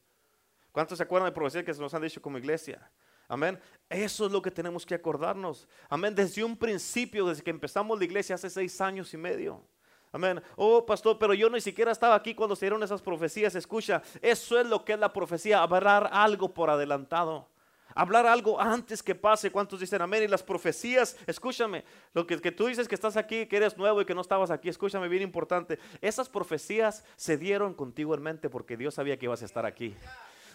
[0.72, 2.90] ¿Cuántos se acuerdan de profecías que se nos han dicho como iglesia?
[3.28, 3.56] Amén.
[3.88, 5.68] Eso es lo que tenemos que acordarnos.
[5.88, 6.12] Amén.
[6.12, 9.64] Desde un principio, desde que empezamos la iglesia hace seis años y medio.
[10.14, 10.40] Amén.
[10.54, 13.52] Oh, pastor, pero yo ni siquiera estaba aquí cuando se dieron esas profecías.
[13.56, 17.48] Escucha, eso es lo que es la profecía, hablar algo por adelantado
[17.96, 19.50] hablar algo antes que pase.
[19.50, 20.24] ¿Cuántos dicen amén?
[20.24, 24.04] Y las profecías, escúchame, lo que, tú dices que estás aquí, que eres nuevo y
[24.04, 25.78] que no estabas aquí, escúchame bien importante.
[26.00, 29.94] Esas profecías se dieron contigo en mente porque Dios sabía que ibas a estar aquí.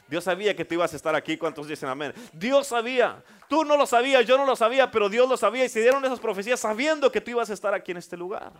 [0.07, 1.37] Dios sabía que tú ibas a estar aquí.
[1.37, 2.13] ¿Cuántos dicen amén?
[2.33, 3.23] Dios sabía.
[3.47, 6.03] Tú no lo sabías, yo no lo sabía, pero Dios lo sabía y se dieron
[6.03, 8.51] esas profecías sabiendo que tú ibas a estar aquí en este lugar.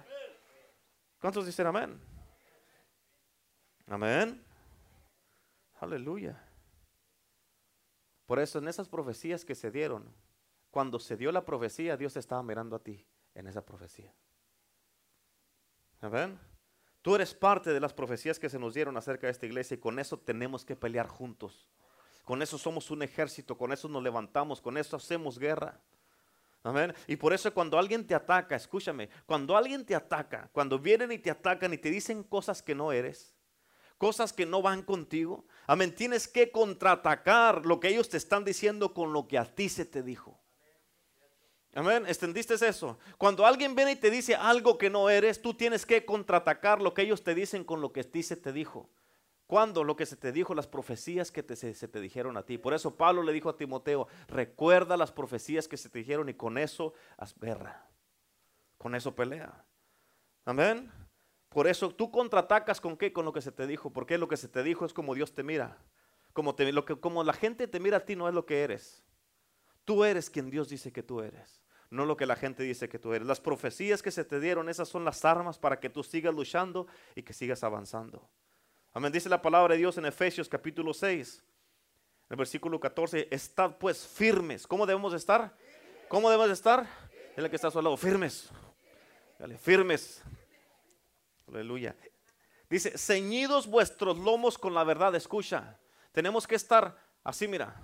[1.19, 1.99] ¿Cuántos dicen amén?
[3.87, 4.43] Amén.
[5.79, 6.41] Aleluya.
[8.25, 10.13] Por eso en esas profecías que se dieron,
[10.71, 14.13] cuando se dio la profecía, Dios estaba mirando a ti en esa profecía.
[16.01, 16.39] ¿Ven?
[17.01, 19.79] Tú eres parte de las profecías que se nos dieron acerca de esta iglesia y
[19.79, 21.67] con eso tenemos que pelear juntos.
[22.23, 25.81] Con eso somos un ejército, con eso nos levantamos, con eso hacemos guerra.
[27.07, 31.17] Y por eso cuando alguien te ataca, escúchame, cuando alguien te ataca, cuando vienen y
[31.17, 33.33] te atacan y te dicen cosas que no eres,
[33.97, 35.45] cosas que no van contigo.
[35.67, 35.95] Amén.
[35.95, 39.85] Tienes que contraatacar lo que ellos te están diciendo con lo que a ti se
[39.85, 40.39] te dijo.
[41.73, 42.05] Amén.
[42.07, 42.99] ¿Extendiste eso?
[43.17, 46.93] Cuando alguien viene y te dice algo que no eres, tú tienes que contraatacar lo
[46.93, 48.89] que ellos te dicen con lo que a ti se te dijo.
[49.49, 52.59] Cuando lo que se te dijo, las profecías que se, se, te dijeron a ti.
[52.59, 56.35] Por eso Pablo le dijo a Timoteo, recuerda las profecías que se te dijeron y
[56.35, 57.89] con eso haz guerra.
[58.77, 59.65] Con eso pelea.
[60.45, 60.91] Amén.
[61.49, 63.11] Por eso tú contraatacas con qué?
[63.11, 63.91] Con lo que se te dijo.
[63.91, 65.79] Porque lo que se te dijo es como Dios te mira.
[66.33, 68.61] Como, te, lo que, como la gente te mira a ti no es lo que
[68.61, 69.01] eres.
[69.83, 71.63] Tú eres quien Dios dice que tú eres.
[71.89, 73.27] No lo que la gente dice que tú eres.
[73.27, 76.85] Las profecías que se te dieron, esas son las armas para que tú sigas luchando
[77.15, 78.29] y que sigas avanzando.
[78.99, 79.13] Amén.
[79.13, 83.29] Dice la palabra de Dios en Efesios capítulo 6, en el versículo 14.
[83.31, 84.67] Estad pues firmes.
[84.67, 85.55] ¿Cómo debemos estar?
[86.09, 86.85] ¿Cómo debemos estar?
[87.33, 87.95] Es la que está a su lado.
[87.95, 88.49] Firmes.
[89.39, 90.21] Dale, firmes.
[91.47, 91.95] Aleluya.
[92.69, 95.15] Dice, ceñidos vuestros lomos con la verdad.
[95.15, 95.79] Escucha,
[96.11, 97.81] tenemos que estar así, mira,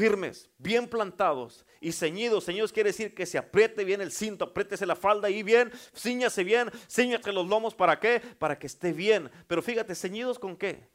[0.00, 2.46] firmes, bien plantados y ceñidos.
[2.46, 6.42] Ceñidos quiere decir que se apriete bien el cinto, apriétese la falda y bien, ciñase
[6.42, 7.74] bien, ciñate los lomos.
[7.74, 8.20] ¿Para qué?
[8.38, 9.30] Para que esté bien.
[9.46, 10.88] Pero fíjate, ceñidos con qué?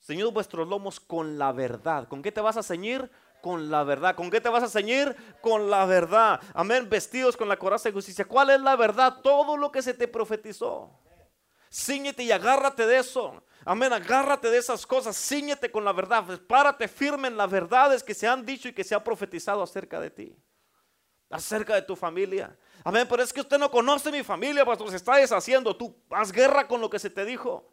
[0.00, 2.08] Ceñidos vuestros lomos con la verdad.
[2.08, 3.10] ¿Con qué te vas a ceñir?
[3.42, 4.14] con la verdad.
[4.14, 5.14] ¿Con qué te vas a ceñir?
[5.42, 6.40] Con la verdad.
[6.54, 6.88] Amén.
[6.88, 8.24] Vestidos con la coraza de justicia.
[8.24, 9.18] ¿Cuál es la verdad?
[9.22, 10.98] Todo lo que se te profetizó.
[11.74, 13.42] Cíñete y agárrate de eso.
[13.64, 18.14] Amén, agárrate de esas cosas, cíñete con la verdad, párate firme en las verdades que
[18.14, 20.36] se han dicho y que se ha profetizado acerca de ti,
[21.30, 22.56] acerca de tu familia.
[22.84, 25.76] Amén, pero es que usted no conoce mi familia, pastor, se está deshaciendo.
[25.76, 27.68] Tú haz guerra con lo que se te dijo.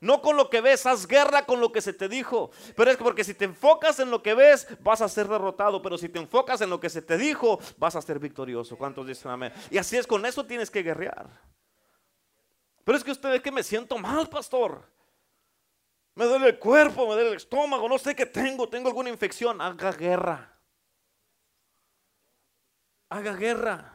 [0.00, 2.50] No con lo que ves, haz guerra con lo que se te dijo.
[2.76, 5.80] Pero es porque si te enfocas en lo que ves, vas a ser derrotado.
[5.80, 8.76] Pero si te enfocas en lo que se te dijo, vas a ser victorioso.
[8.76, 9.52] ¿Cuántos dicen amén?
[9.70, 11.28] Y así es, con eso tienes que guerrear.
[12.88, 14.82] Pero es que usted ve que me siento mal, pastor.
[16.14, 19.60] Me duele el cuerpo, me duele el estómago, no sé qué tengo, tengo alguna infección.
[19.60, 20.58] Haga guerra.
[23.10, 23.94] Haga guerra.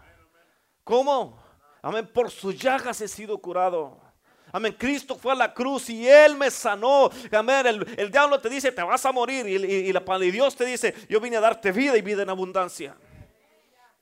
[0.83, 1.43] ¿Cómo?
[1.81, 3.99] Amén, por sus llagas he sido curado.
[4.51, 7.09] Amén, Cristo fue a la cruz y Él me sanó.
[7.31, 9.47] Amén, el, diablo te dice, te vas a morir.
[9.47, 12.29] Y, y, la, y Dios te dice, yo vine a darte vida y vida en
[12.29, 12.95] abundancia.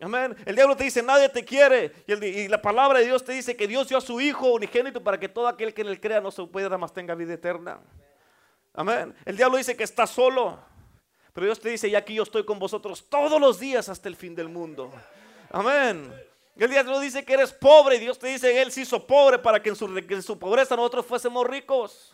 [0.01, 0.35] Amén.
[0.45, 1.93] El diablo te dice, nadie te quiere.
[2.07, 5.19] Y, la palabra de Dios te dice que Dios dio a su Hijo unigénito para
[5.19, 7.79] que todo aquel que en él crea no se pueda más tenga vida eterna.
[8.73, 9.13] Amén.
[9.25, 10.59] El diablo dice que está solo.
[11.33, 14.15] Pero Dios te dice, y aquí yo estoy con vosotros todos los días hasta el
[14.15, 14.91] fin del mundo.
[15.51, 16.11] Amén.
[16.55, 19.61] El diablo dice que eres pobre y Dios te dice Él se hizo pobre para
[19.61, 22.13] que en su, que en su pobreza nosotros fuésemos ricos.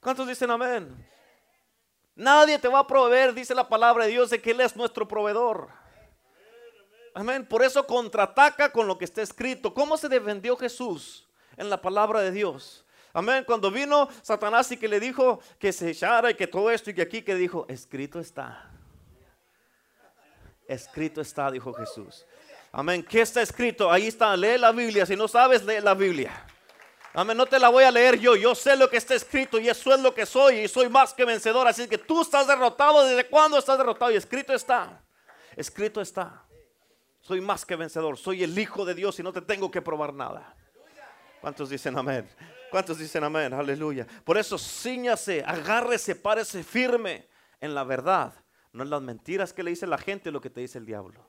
[0.00, 1.06] ¿Cuántos dicen amén?
[2.14, 5.06] Nadie te va a proveer, dice la palabra de Dios, de que Él es nuestro
[5.06, 5.68] proveedor.
[7.16, 7.46] Amén.
[7.46, 9.72] Por eso contraataca con lo que está escrito.
[9.72, 11.26] ¿Cómo se defendió Jesús
[11.56, 12.84] en la palabra de Dios?
[13.14, 13.42] Amén.
[13.46, 16.94] Cuando vino Satanás y que le dijo que se echara y que todo esto y
[16.94, 18.70] que aquí que dijo, escrito está.
[20.68, 22.26] Escrito está, dijo Jesús.
[22.70, 23.02] Amén.
[23.02, 23.90] ¿Qué está escrito?
[23.90, 24.36] Ahí está.
[24.36, 25.06] Lee la Biblia.
[25.06, 26.44] Si no sabes, lee la Biblia.
[27.14, 27.34] Amén.
[27.34, 28.36] No te la voy a leer yo.
[28.36, 31.14] Yo sé lo que está escrito y eso es lo que soy y soy más
[31.14, 31.66] que vencedor.
[31.66, 33.06] Así que tú estás derrotado.
[33.06, 34.10] ¿Desde cuándo estás derrotado?
[34.10, 35.00] Y escrito está.
[35.56, 36.45] Escrito está.
[37.26, 38.16] Soy más que vencedor.
[38.16, 40.54] Soy el Hijo de Dios y no te tengo que probar nada.
[41.40, 42.28] ¿Cuántos dicen amén?
[42.70, 43.52] ¿Cuántos dicen amén?
[43.52, 44.06] Aleluya.
[44.24, 47.26] Por eso ciñase, agárrese, párese firme
[47.60, 48.32] en la verdad.
[48.72, 51.28] No en las mentiras que le dice la gente, lo que te dice el diablo.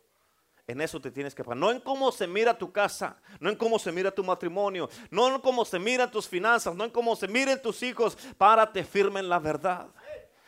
[0.68, 1.58] En eso te tienes que parar.
[1.58, 5.34] No en cómo se mira tu casa, no en cómo se mira tu matrimonio, no
[5.34, 8.16] en cómo se miran tus finanzas, no en cómo se miren tus hijos.
[8.38, 9.88] Párate firme en la verdad.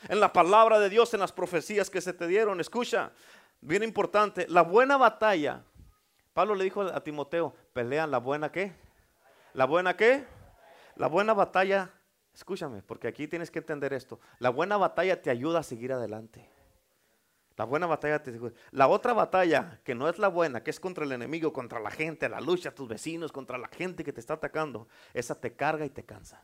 [0.08, 2.60] En la palabra de Dios, en las profecías que se te dieron.
[2.60, 3.12] Escucha,
[3.62, 5.64] bien importante, la buena batalla.
[6.34, 8.74] Pablo le dijo a Timoteo, pelea la buena qué?
[9.54, 10.26] ¿La buena qué?
[10.96, 11.92] La buena batalla,
[12.34, 14.20] escúchame, porque aquí tienes que entender esto.
[14.40, 16.50] La buena batalla te ayuda a seguir adelante.
[17.60, 18.40] La buena batalla te
[18.72, 21.92] La otra batalla, que no es la buena, que es contra el enemigo, contra la
[21.92, 25.84] gente, la lucha, tus vecinos, contra la gente que te está atacando, esa te carga
[25.86, 26.42] y te cansa.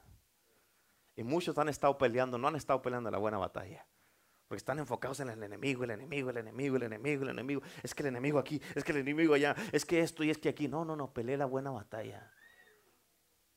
[1.15, 3.85] Y muchos han estado peleando, no han estado peleando la buena batalla.
[4.47, 7.61] Porque están enfocados en el enemigo, el enemigo, el enemigo, el enemigo, el enemigo.
[7.81, 10.37] Es que el enemigo aquí, es que el enemigo allá, es que esto y es
[10.37, 10.67] que aquí.
[10.67, 12.31] No, no, no, pelea la buena batalla.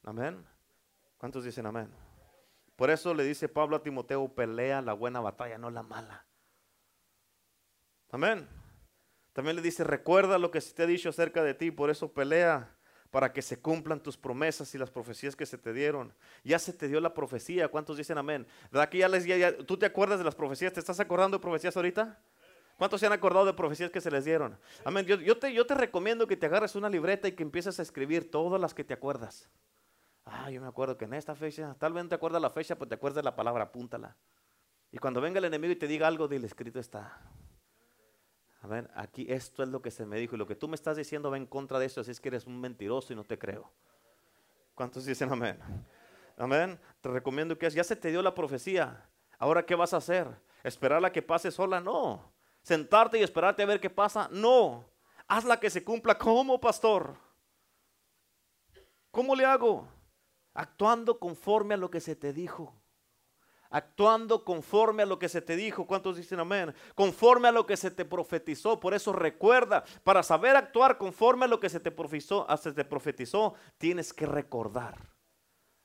[0.05, 0.47] Amén.
[1.19, 1.93] ¿Cuántos dicen amén?
[2.77, 6.27] Por eso le dice Pablo a Timoteo, pelea la buena batalla, no la mala.
[8.11, 8.49] Amén.
[9.33, 12.13] También le dice, recuerda lo que se te ha dicho acerca de ti, por eso
[12.13, 12.78] pelea
[13.11, 16.13] para que se cumplan tus promesas y las profecías que se te dieron.
[16.45, 18.47] Ya se te dio la profecía, ¿cuántos dicen amén?
[18.71, 20.73] ¿Verdad que ya les ya, tú te acuerdas de las profecías?
[20.73, 22.19] ¿Te estás acordando de profecías ahorita?
[22.77, 24.57] ¿Cuántos se han acordado de profecías que se les dieron?
[24.85, 25.05] Amén.
[25.05, 27.83] Yo, yo, te, yo te recomiendo que te agarres una libreta y que empieces a
[27.83, 29.49] escribir todas las que te acuerdas.
[30.25, 32.77] Ah, yo me acuerdo que en esta fecha, tal vez no te acuerdas la fecha,
[32.77, 34.17] pues te acuerdas la palabra, apúntala.
[34.93, 37.21] Y cuando venga el enemigo y te diga algo, dile, escrito está.
[38.61, 40.75] A ver, aquí esto es lo que se me dijo y lo que tú me
[40.75, 43.25] estás diciendo va en contra de eso, así es que eres un mentiroso y no
[43.25, 43.71] te creo.
[44.75, 45.59] ¿Cuántos dicen amén?
[46.37, 46.79] Amén.
[47.01, 49.09] Te recomiendo que ya se te dio la profecía.
[49.39, 50.29] Ahora, ¿qué vas a hacer?
[50.63, 51.81] ¿Esperar que pase sola?
[51.81, 52.33] No.
[52.63, 54.29] ¿Sentarte y esperarte a ver qué pasa?
[54.31, 54.85] No.
[55.27, 56.17] Hazla que se cumpla.
[56.17, 57.17] ¿Cómo, pastor?
[59.11, 59.89] ¿Cómo le hago?
[60.59, 62.75] actuando conforme a lo que se te dijo.
[63.71, 65.87] Actuando conforme a lo que se te dijo.
[65.87, 66.75] ¿Cuántos dicen amén?
[66.95, 68.81] Conforme a lo que se te profetizó.
[68.81, 72.85] Por eso recuerda, para saber actuar conforme a lo que se te profetizó, se te
[72.85, 74.97] profetizó tienes que recordar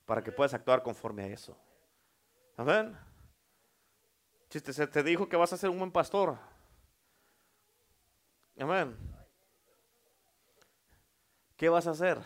[0.06, 1.58] para que puedas actuar conforme a eso.
[2.58, 2.98] Amén.
[4.50, 6.38] Si se te dijo que vas a ser un buen pastor.
[8.60, 8.96] Amén.
[11.58, 12.19] ¿Qué vas a hacer?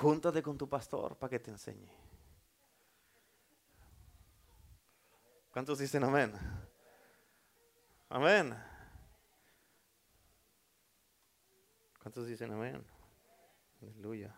[0.00, 1.90] Júntate con tu pastor para que te enseñe.
[5.50, 6.32] ¿Cuántos dicen amén?
[8.08, 8.56] Amén.
[12.00, 12.84] ¿Cuántos dicen amén?
[13.82, 14.36] Aleluya.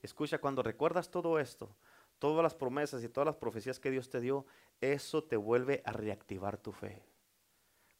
[0.00, 1.76] Escucha, cuando recuerdas todo esto,
[2.18, 4.46] todas las promesas y todas las profecías que Dios te dio,
[4.80, 7.04] eso te vuelve a reactivar tu fe.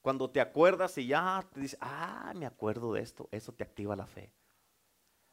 [0.01, 3.95] Cuando te acuerdas y ya te dices, ah, me acuerdo de esto, eso te activa
[3.97, 4.33] la fe.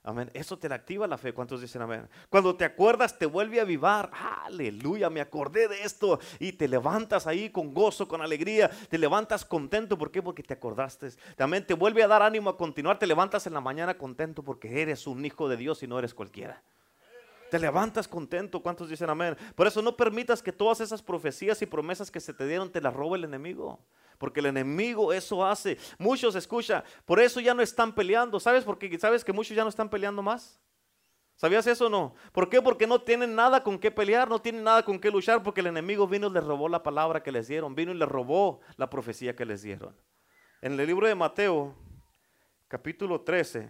[0.07, 0.31] Amén.
[0.33, 1.33] Eso te activa la fe.
[1.33, 2.07] ¿Cuántos dicen amén?
[2.29, 4.09] Cuando te acuerdas, te vuelve a avivar.
[4.45, 6.21] Aleluya, me acordé de esto.
[6.39, 8.71] Y te levantas ahí con gozo, con alegría.
[8.89, 9.97] Te levantas contento.
[9.97, 10.21] ¿Por qué?
[10.21, 11.09] Porque te acordaste.
[11.35, 12.97] También te vuelve a dar ánimo a continuar.
[12.97, 16.13] Te levantas en la mañana contento porque eres un hijo de Dios y no eres
[16.13, 16.63] cualquiera.
[17.49, 18.61] Te levantas contento.
[18.61, 19.35] ¿Cuántos dicen amén?
[19.55, 22.81] Por eso no permitas que todas esas profecías y promesas que se te dieron te
[22.81, 23.79] las robe el enemigo.
[24.17, 25.77] Porque el enemigo eso hace.
[25.97, 28.39] Muchos, escucha, por eso ya no están peleando.
[28.39, 28.97] ¿Sabes por qué?
[28.99, 30.59] ¿Sabes que muchos ya no están peleando más?
[31.37, 32.15] ¿Sabías eso o no?
[32.31, 32.63] ¿Por qué?
[32.63, 35.67] Porque no tienen nada con qué pelear, no tienen nada con qué luchar, porque el
[35.67, 38.89] enemigo vino y les robó la palabra que les dieron, vino y les robó la
[38.89, 39.95] profecía que les dieron.
[40.61, 41.75] En el libro de Mateo,
[42.67, 43.69] capítulo 13,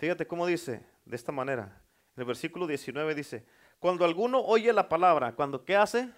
[0.00, 1.80] fíjate cómo dice, de esta manera,
[2.16, 3.46] en el versículo 19 dice,
[3.78, 6.10] cuando alguno oye la palabra, cuando ¿qué hace?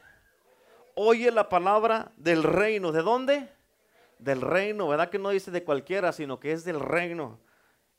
[0.94, 3.48] Oye la palabra del reino, ¿de dónde?
[4.22, 5.10] del reino, ¿verdad?
[5.10, 7.40] Que no dice de cualquiera, sino que es del reino.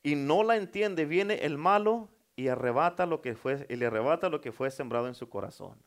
[0.01, 4.29] Y no la entiende, viene el malo y arrebata lo que fue, y le arrebata
[4.29, 5.77] lo que fue sembrado en su corazón.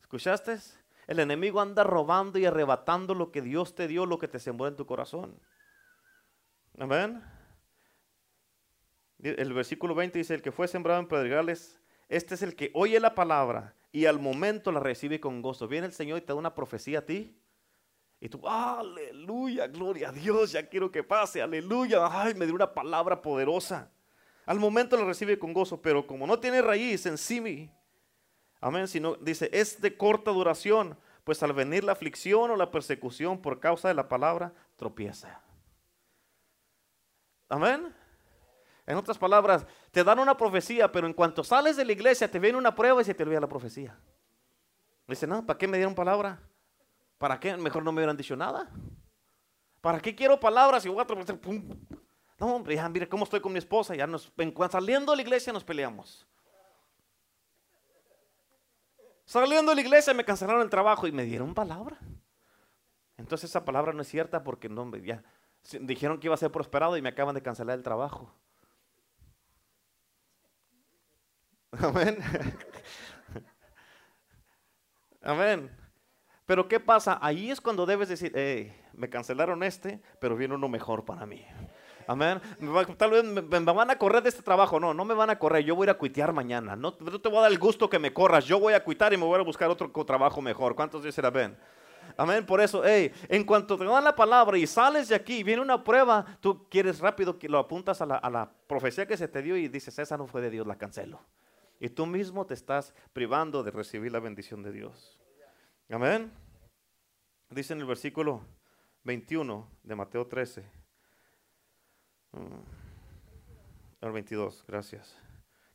[0.00, 0.58] ¿Escuchaste?
[1.06, 4.68] El enemigo anda robando y arrebatando lo que Dios te dio, lo que te sembró
[4.68, 5.38] en tu corazón.
[6.78, 7.22] Amén.
[9.20, 13.00] El versículo 20 dice, el que fue sembrado en pedregales, este es el que oye
[13.00, 15.66] la palabra y al momento la recibe con gozo.
[15.66, 17.36] Viene el Señor y te da una profecía a ti
[18.20, 22.08] y tú, aleluya, gloria a Dios, ya quiero que pase, aleluya.
[22.10, 23.90] Ay, me dio una palabra poderosa.
[24.44, 27.70] Al momento lo recibe con gozo, pero como no tiene raíz en sí,
[28.60, 33.40] amén, sino dice, es de corta duración, pues al venir la aflicción o la persecución
[33.40, 35.42] por causa de la palabra, tropieza.
[37.48, 37.94] Amén.
[38.88, 42.38] En otras palabras, te dan una profecía, pero en cuanto sales de la iglesia te
[42.38, 43.94] viene una prueba y se te olvida la profecía.
[45.06, 46.40] Dice, no, ¿para qué me dieron palabra?
[47.18, 47.54] ¿Para qué?
[47.58, 48.70] Mejor no me hubieran dicho nada.
[49.82, 51.68] ¿Para qué quiero palabras y a pum?
[52.38, 53.94] No, hombre, ya mire cómo estoy con mi esposa.
[53.94, 54.32] Ya nos,
[54.70, 56.26] saliendo de la iglesia nos peleamos.
[59.26, 61.98] Saliendo de la iglesia me cancelaron el trabajo y me dieron palabra.
[63.18, 65.22] Entonces esa palabra no es cierta porque no, ya
[65.78, 68.32] dijeron que iba a ser prosperado y me acaban de cancelar el trabajo.
[71.82, 72.18] Amén.
[75.22, 75.70] Amén.
[76.46, 77.18] Pero ¿qué pasa?
[77.20, 81.44] Ahí es cuando debes decir, hey, me cancelaron este, pero viene uno mejor para mí.
[82.06, 82.40] Amén.
[82.96, 84.80] Tal vez me, van a correr de este trabajo.
[84.80, 85.62] No, no me van a correr.
[85.62, 86.74] Yo voy a ir a cuitear mañana.
[86.74, 88.46] No, te voy a dar el gusto que me corras.
[88.46, 90.74] Yo voy a cuitar y me voy a buscar otro trabajo mejor.
[90.74, 91.54] ¿Cuántos dicen amén?
[92.16, 92.46] Amén.
[92.46, 95.84] Por eso, hey, en cuanto te dan la palabra y sales de aquí, viene una
[95.84, 99.42] prueba, tú quieres rápido que lo apuntas a la, a la profecía que se te
[99.42, 101.20] dio y dices, esa no fue de Dios, la cancelo.
[101.80, 105.20] Y tú mismo te estás privando de recibir la bendición de Dios.
[105.88, 106.32] Amén.
[107.50, 108.42] Dice en el versículo
[109.04, 110.64] 21 de Mateo 13.
[112.32, 115.16] Mm, el 22, gracias.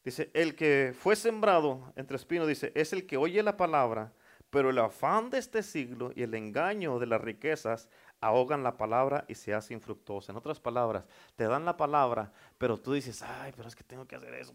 [0.04, 4.14] Dice, el que fue sembrado entre espinos, dice, es el que oye la palabra,
[4.50, 7.90] pero el afán de este siglo y el engaño de las riquezas
[8.24, 10.32] ahogan la palabra y se hace infructuosa.
[10.32, 11.04] En otras palabras,
[11.36, 14.54] te dan la palabra, pero tú dices, ay, pero es que tengo que hacer eso,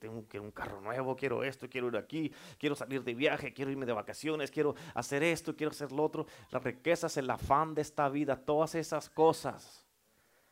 [0.00, 3.70] tengo que un carro nuevo, quiero esto, quiero ir aquí, quiero salir de viaje, quiero
[3.70, 6.26] irme de vacaciones, quiero hacer esto, quiero hacer lo otro.
[6.50, 9.86] Las riquezas, el afán de esta vida, todas esas cosas,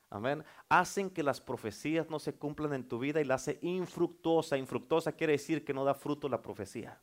[0.08, 4.56] amén, hacen que las profecías no se cumplan en tu vida y la hace infructuosa.
[4.56, 7.00] Infructuosa quiere decir que no da fruto la profecía.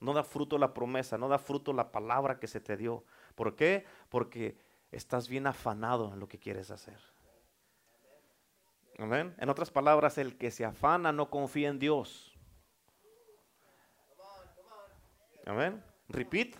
[0.00, 3.04] No da fruto la promesa, no da fruto la palabra que se te dio.
[3.34, 3.86] ¿Por qué?
[4.08, 4.56] Porque
[4.92, 6.98] estás bien afanado en lo que quieres hacer.
[8.98, 9.34] Amén.
[9.38, 12.36] En otras palabras, el que se afana no confía en Dios.
[15.46, 15.82] Amén.
[16.08, 16.54] Repeat.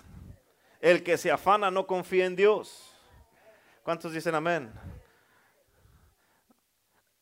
[0.80, 2.92] El que se afana no confía en Dios.
[3.82, 4.72] ¿Cuántos dicen amén?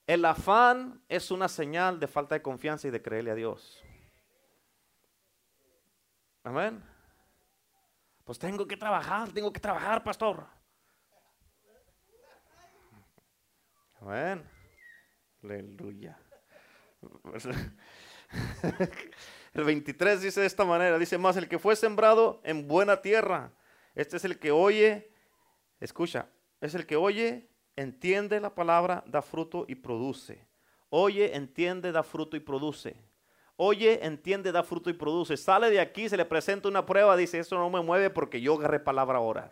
[0.07, 3.83] El afán es una señal de falta de confianza y de creerle a Dios.
[6.43, 6.83] Amén.
[8.33, 10.47] Pues tengo que trabajar, tengo que trabajar, pastor.
[14.01, 14.43] Amén.
[15.43, 16.19] Aleluya.
[19.53, 23.53] El 23 dice de esta manera, dice más, el que fue sembrado en buena tierra,
[23.95, 25.13] este es el que oye,
[25.79, 26.31] escucha,
[26.63, 30.49] es el que oye, entiende la palabra, da fruto y produce.
[30.89, 32.97] Oye, entiende, da fruto y produce.
[33.57, 35.37] Oye, entiende, da fruto y produce.
[35.37, 38.55] Sale de aquí, se le presenta una prueba, dice, eso no me mueve porque yo
[38.55, 39.51] agarré palabra ahora.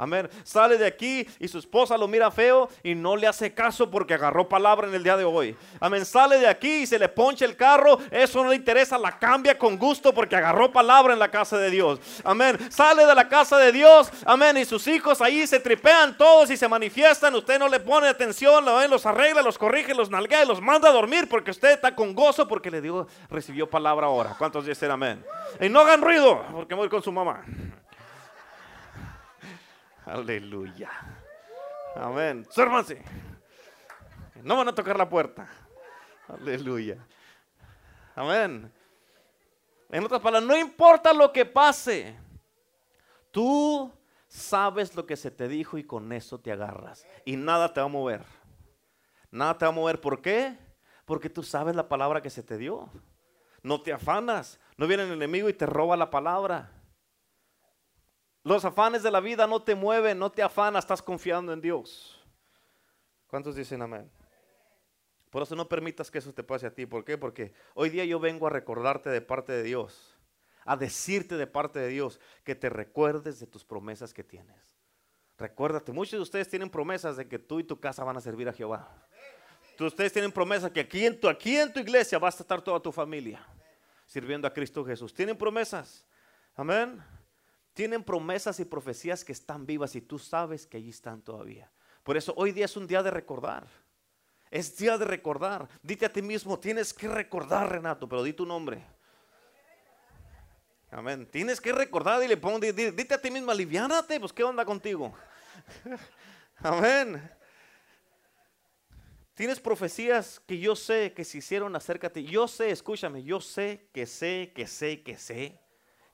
[0.00, 0.30] Amén.
[0.44, 4.14] Sale de aquí y su esposa lo mira feo y no le hace caso porque
[4.14, 5.54] agarró palabra en el día de hoy.
[5.78, 6.06] Amén.
[6.06, 7.98] Sale de aquí y se le poncha el carro.
[8.10, 11.68] Eso no le interesa, la cambia con gusto porque agarró palabra en la casa de
[11.68, 12.00] Dios.
[12.24, 12.58] Amén.
[12.70, 14.10] Sale de la casa de Dios.
[14.24, 14.56] Amén.
[14.56, 17.34] Y sus hijos ahí se tripean todos y se manifiestan.
[17.34, 20.92] Usted no le pone atención, los arregla, los corrige, los nalguea y los manda a
[20.92, 24.34] dormir porque usted está con gozo porque le dio, recibió palabra ahora.
[24.38, 25.22] ¿Cuántos dicen amén?
[25.60, 27.44] Y no hagan ruido porque voy con su mamá.
[30.10, 30.90] Aleluya.
[31.94, 32.44] Amén.
[32.50, 33.00] Sérvanse.
[34.42, 35.48] No van a tocar la puerta.
[36.26, 36.98] Aleluya.
[38.16, 38.72] Amén.
[39.88, 42.16] En otras palabras, no importa lo que pase,
[43.30, 43.92] tú
[44.26, 47.06] sabes lo que se te dijo y con eso te agarras.
[47.24, 48.24] Y nada te va a mover.
[49.30, 50.00] Nada te va a mover.
[50.00, 50.58] ¿Por qué?
[51.04, 52.90] Porque tú sabes la palabra que se te dio.
[53.62, 54.58] No te afanas.
[54.76, 56.79] No viene el enemigo y te roba la palabra.
[58.42, 62.18] Los afanes de la vida no te mueven, no te afanas, estás confiando en Dios.
[63.26, 64.10] ¿Cuántos dicen amén?
[65.30, 66.86] Por eso no permitas que eso te pase a ti.
[66.86, 67.16] ¿Por qué?
[67.16, 70.16] Porque hoy día yo vengo a recordarte de parte de Dios,
[70.64, 74.76] a decirte de parte de Dios que te recuerdes de tus promesas que tienes.
[75.38, 78.48] Recuérdate, muchos de ustedes tienen promesas de que tú y tu casa van a servir
[78.48, 79.06] a Jehová.
[79.78, 82.80] Ustedes tienen promesas que aquí en, tu, aquí en tu iglesia vas a estar toda
[82.80, 83.46] tu familia
[84.04, 85.14] sirviendo a Cristo Jesús.
[85.14, 86.04] Tienen promesas.
[86.54, 87.02] Amén.
[87.72, 91.70] Tienen promesas y profecías que están vivas y tú sabes que allí están todavía.
[92.02, 93.66] Por eso hoy día es un día de recordar.
[94.50, 95.68] Es día de recordar.
[95.82, 98.84] Dite a ti mismo, tienes que recordar, Renato, pero di tu nombre.
[100.90, 101.28] Amén.
[101.30, 105.14] Tienes que recordar y le pongo, dite a ti mismo, aliviánate, pues qué onda contigo.
[106.56, 107.30] Amén.
[109.34, 111.78] Tienes profecías que yo sé que se hicieron
[112.12, 112.24] ti.
[112.24, 115.59] Yo sé, escúchame, yo sé que sé, que sé, que sé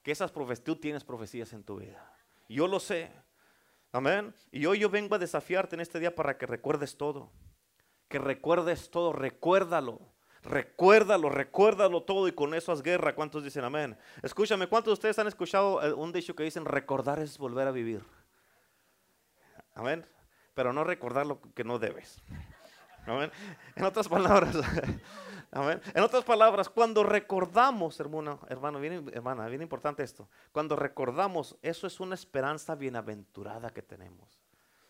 [0.07, 2.15] que esas profecías, tú tienes profecías en tu vida.
[2.49, 3.11] Yo lo sé.
[3.91, 4.33] Amén.
[4.53, 7.33] Y hoy yo vengo a desafiarte en este día para que recuerdes todo
[8.09, 10.01] que recuerdes todo, recuérdalo.
[10.43, 13.17] Recuérdalo, recuérdalo todo y con eso haz guerra.
[13.17, 13.99] ¿Cuántos dicen amén?
[14.23, 17.73] Escúchame, ¿cuántos de ustedes han escuchado eh, un dicho que dicen recordar es volver a
[17.73, 18.05] vivir?
[19.75, 20.07] Amén.
[20.55, 22.23] Pero no recordar lo que no debes.
[23.77, 24.57] En otras palabras.
[25.95, 30.29] En otras palabras, cuando recordamos, hermano, hermano, bien, hermana, bien importante esto.
[30.53, 34.39] Cuando recordamos, eso es una esperanza bienaventurada que tenemos.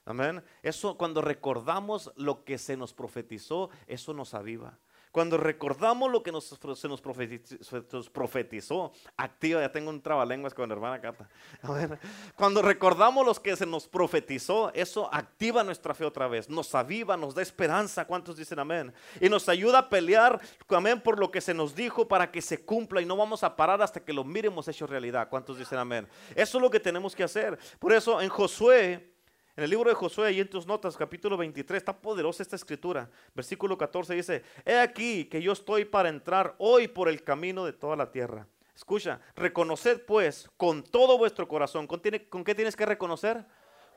[0.04, 0.42] Amén.
[0.62, 4.78] Eso cuando recordamos lo que se nos profetizó, eso nos aviva.
[5.16, 6.44] Cuando recordamos lo que nos,
[6.74, 7.00] se nos
[8.10, 11.26] profetizó, activa, ya tengo un trabalenguas con la hermana Cata.
[12.36, 17.16] Cuando recordamos lo que se nos profetizó, eso activa nuestra fe otra vez, nos aviva,
[17.16, 18.04] nos da esperanza.
[18.04, 18.92] ¿Cuántos dicen amén?
[19.18, 20.38] Y nos ayuda a pelear,
[20.68, 23.56] amén, por lo que se nos dijo para que se cumpla y no vamos a
[23.56, 25.30] parar hasta que lo miremos hecho realidad.
[25.30, 26.06] ¿Cuántos dicen amén?
[26.34, 27.58] Eso es lo que tenemos que hacer.
[27.78, 29.15] Por eso en Josué
[29.56, 33.08] en el libro de Josué y en tus notas, capítulo 23, está poderosa esta escritura.
[33.34, 37.72] Versículo 14 dice, he aquí que yo estoy para entrar hoy por el camino de
[37.72, 38.46] toda la tierra.
[38.74, 41.86] Escucha, reconoced pues con todo vuestro corazón.
[41.86, 43.46] ¿Con, ¿Con qué tienes que reconocer?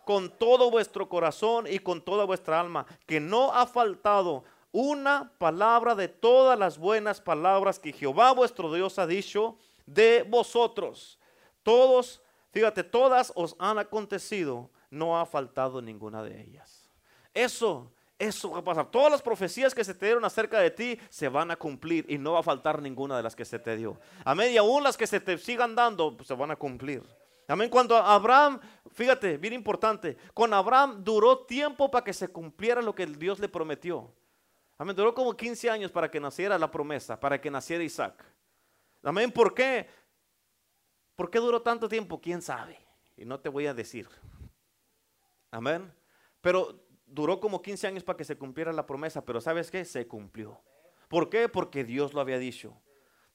[0.05, 5.93] Con todo vuestro corazón y con toda vuestra alma, que no ha faltado una palabra
[5.93, 11.19] de todas las buenas palabras que Jehová vuestro Dios ha dicho de vosotros.
[11.63, 16.89] Todos, fíjate, todas os han acontecido no ha faltado ninguna de ellas.
[17.33, 18.91] Eso, eso va a pasar.
[18.91, 22.17] Todas las profecías que se te dieron acerca de ti se van a cumplir y
[22.17, 23.99] no va a faltar ninguna de las que se te dio.
[24.25, 24.53] Amén.
[24.53, 27.03] Y aún las que se te sigan dando, pues, se van a cumplir.
[27.47, 27.69] Amén.
[27.69, 28.59] Cuando Abraham,
[28.91, 33.49] fíjate, bien importante, con Abraham duró tiempo para que se cumpliera lo que Dios le
[33.49, 34.11] prometió.
[34.77, 34.95] Amén.
[34.95, 38.23] Duró como 15 años para que naciera la promesa, para que naciera Isaac.
[39.03, 39.31] Amén.
[39.31, 39.87] ¿Por qué?
[41.15, 42.19] ¿Por qué duró tanto tiempo?
[42.21, 42.77] ¿Quién sabe?
[43.17, 44.07] Y no te voy a decir.
[45.51, 45.91] Amén.
[46.41, 49.83] Pero duró como 15 años para que se cumpliera la promesa, pero ¿sabes qué?
[49.85, 50.61] Se cumplió.
[51.07, 51.49] ¿Por qué?
[51.49, 52.79] Porque Dios lo había dicho.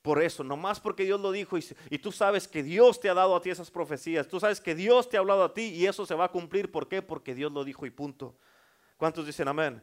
[0.03, 3.15] Por eso, nomás porque Dios lo dijo y, y, tú sabes que Dios te ha
[3.15, 5.87] dado a ti esas profecías, tú sabes que Dios te ha hablado a ti y
[5.87, 6.71] eso se va a cumplir.
[6.71, 7.01] ¿Por qué?
[7.01, 8.37] Porque Dios lo dijo y punto.
[8.99, 9.83] ¿Cuántos dicen amén?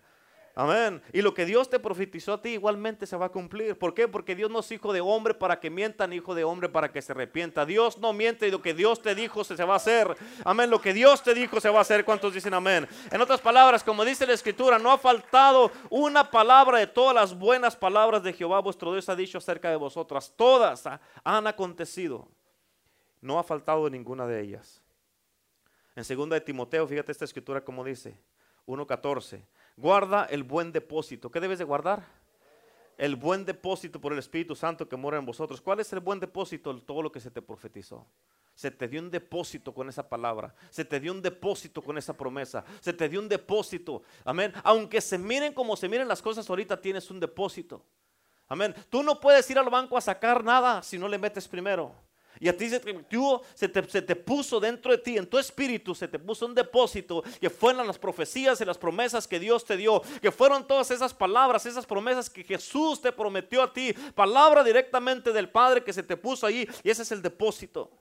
[0.53, 1.01] Amén.
[1.13, 3.77] Y lo que Dios te profetizó a ti igualmente se va a cumplir.
[3.77, 4.07] ¿Por qué?
[4.07, 7.01] Porque Dios no es hijo de hombre para que mientan, hijo de hombre para que
[7.01, 7.65] se arrepienta.
[7.65, 10.15] Dios no miente y lo que Dios te dijo se, va a hacer.
[10.43, 10.69] Amén.
[10.69, 12.03] Lo que Dios te dijo se va a hacer.
[12.03, 12.87] ¿Cuántos dicen amén?
[13.11, 17.37] En otras palabras, como dice la escritura, no ha faltado una palabra de todas las
[17.37, 20.33] buenas palabras de Jehová vuestro Dios ha dicho acerca de vosotras.
[20.35, 20.83] Todas
[21.23, 22.27] han acontecido.
[23.21, 24.81] No ha faltado ninguna de ellas.
[25.95, 28.19] En segunda de Timoteo, fíjate esta escritura como dice,
[28.65, 29.43] 1.14.
[29.78, 31.32] Guarda el buen depósito.
[31.32, 32.03] ¿Qué debes de guardar?
[32.97, 35.59] El buen depósito por el Espíritu Santo que mora en vosotros.
[35.61, 36.78] ¿Cuál es el buen depósito?
[36.82, 38.05] Todo lo que se te profetizó.
[38.53, 40.53] Se te dio un depósito con esa palabra.
[40.69, 42.63] Se te dio un depósito con esa promesa.
[42.80, 44.03] Se te dio un depósito.
[44.24, 44.53] Amén.
[44.63, 47.84] Aunque se miren como se miren las cosas ahorita, tienes un depósito.
[48.47, 48.76] Amén.
[48.89, 51.95] Tú no puedes ir al banco a sacar nada si no le metes primero.
[52.39, 56.07] Y a ti se te, se, te, puso dentro de ti, en tu espíritu, se
[56.07, 60.01] te puso un depósito que fueron las profecías y las promesas que Dios te dio,
[60.21, 65.32] que fueron todas esas palabras, esas promesas que Jesús te prometió a ti, palabra directamente
[65.32, 67.91] del Padre que se te puso ahí, y ese es el depósito.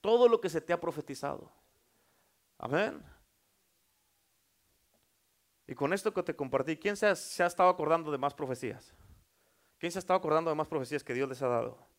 [0.00, 1.52] Todo lo que se te ha profetizado.
[2.58, 3.02] Amén.
[5.66, 8.92] Y con esto que te compartí, ¿quién se ha estado acordando de más profecías?
[9.78, 11.91] ¿Quién se ha estado acordando de más profecías que Dios les ha dado?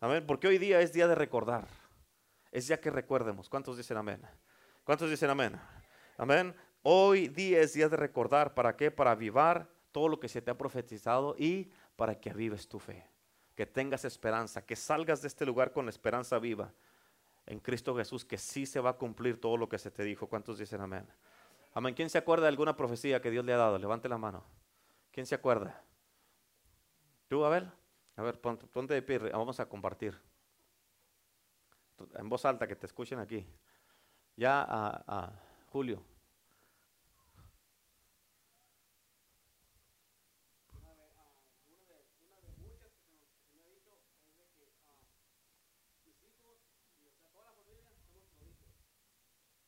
[0.00, 0.24] Amén.
[0.26, 1.66] Porque hoy día es día de recordar.
[2.50, 3.48] Es día que recuerdemos.
[3.48, 4.20] ¿Cuántos dicen amén?
[4.84, 5.58] ¿Cuántos dicen amén?
[6.16, 6.54] Amén.
[6.82, 8.54] Hoy día es día de recordar.
[8.54, 8.90] ¿Para qué?
[8.90, 13.06] Para avivar todo lo que se te ha profetizado y para que avives tu fe.
[13.54, 14.64] Que tengas esperanza.
[14.64, 16.72] Que salgas de este lugar con esperanza viva
[17.46, 18.24] en Cristo Jesús.
[18.24, 20.28] Que sí se va a cumplir todo lo que se te dijo.
[20.28, 21.06] ¿Cuántos dicen amén?
[21.74, 21.94] Amén.
[21.94, 23.78] ¿Quién se acuerda de alguna profecía que Dios le ha dado?
[23.78, 24.44] Levante la mano.
[25.10, 25.82] ¿Quién se acuerda?
[27.28, 27.85] ¿Tú, a ver?
[28.16, 30.14] A ver, ponte, de pie, vamos a compartir.
[32.14, 33.46] En voz alta, que te escuchen aquí.
[34.36, 36.02] Ya, a, a Julio,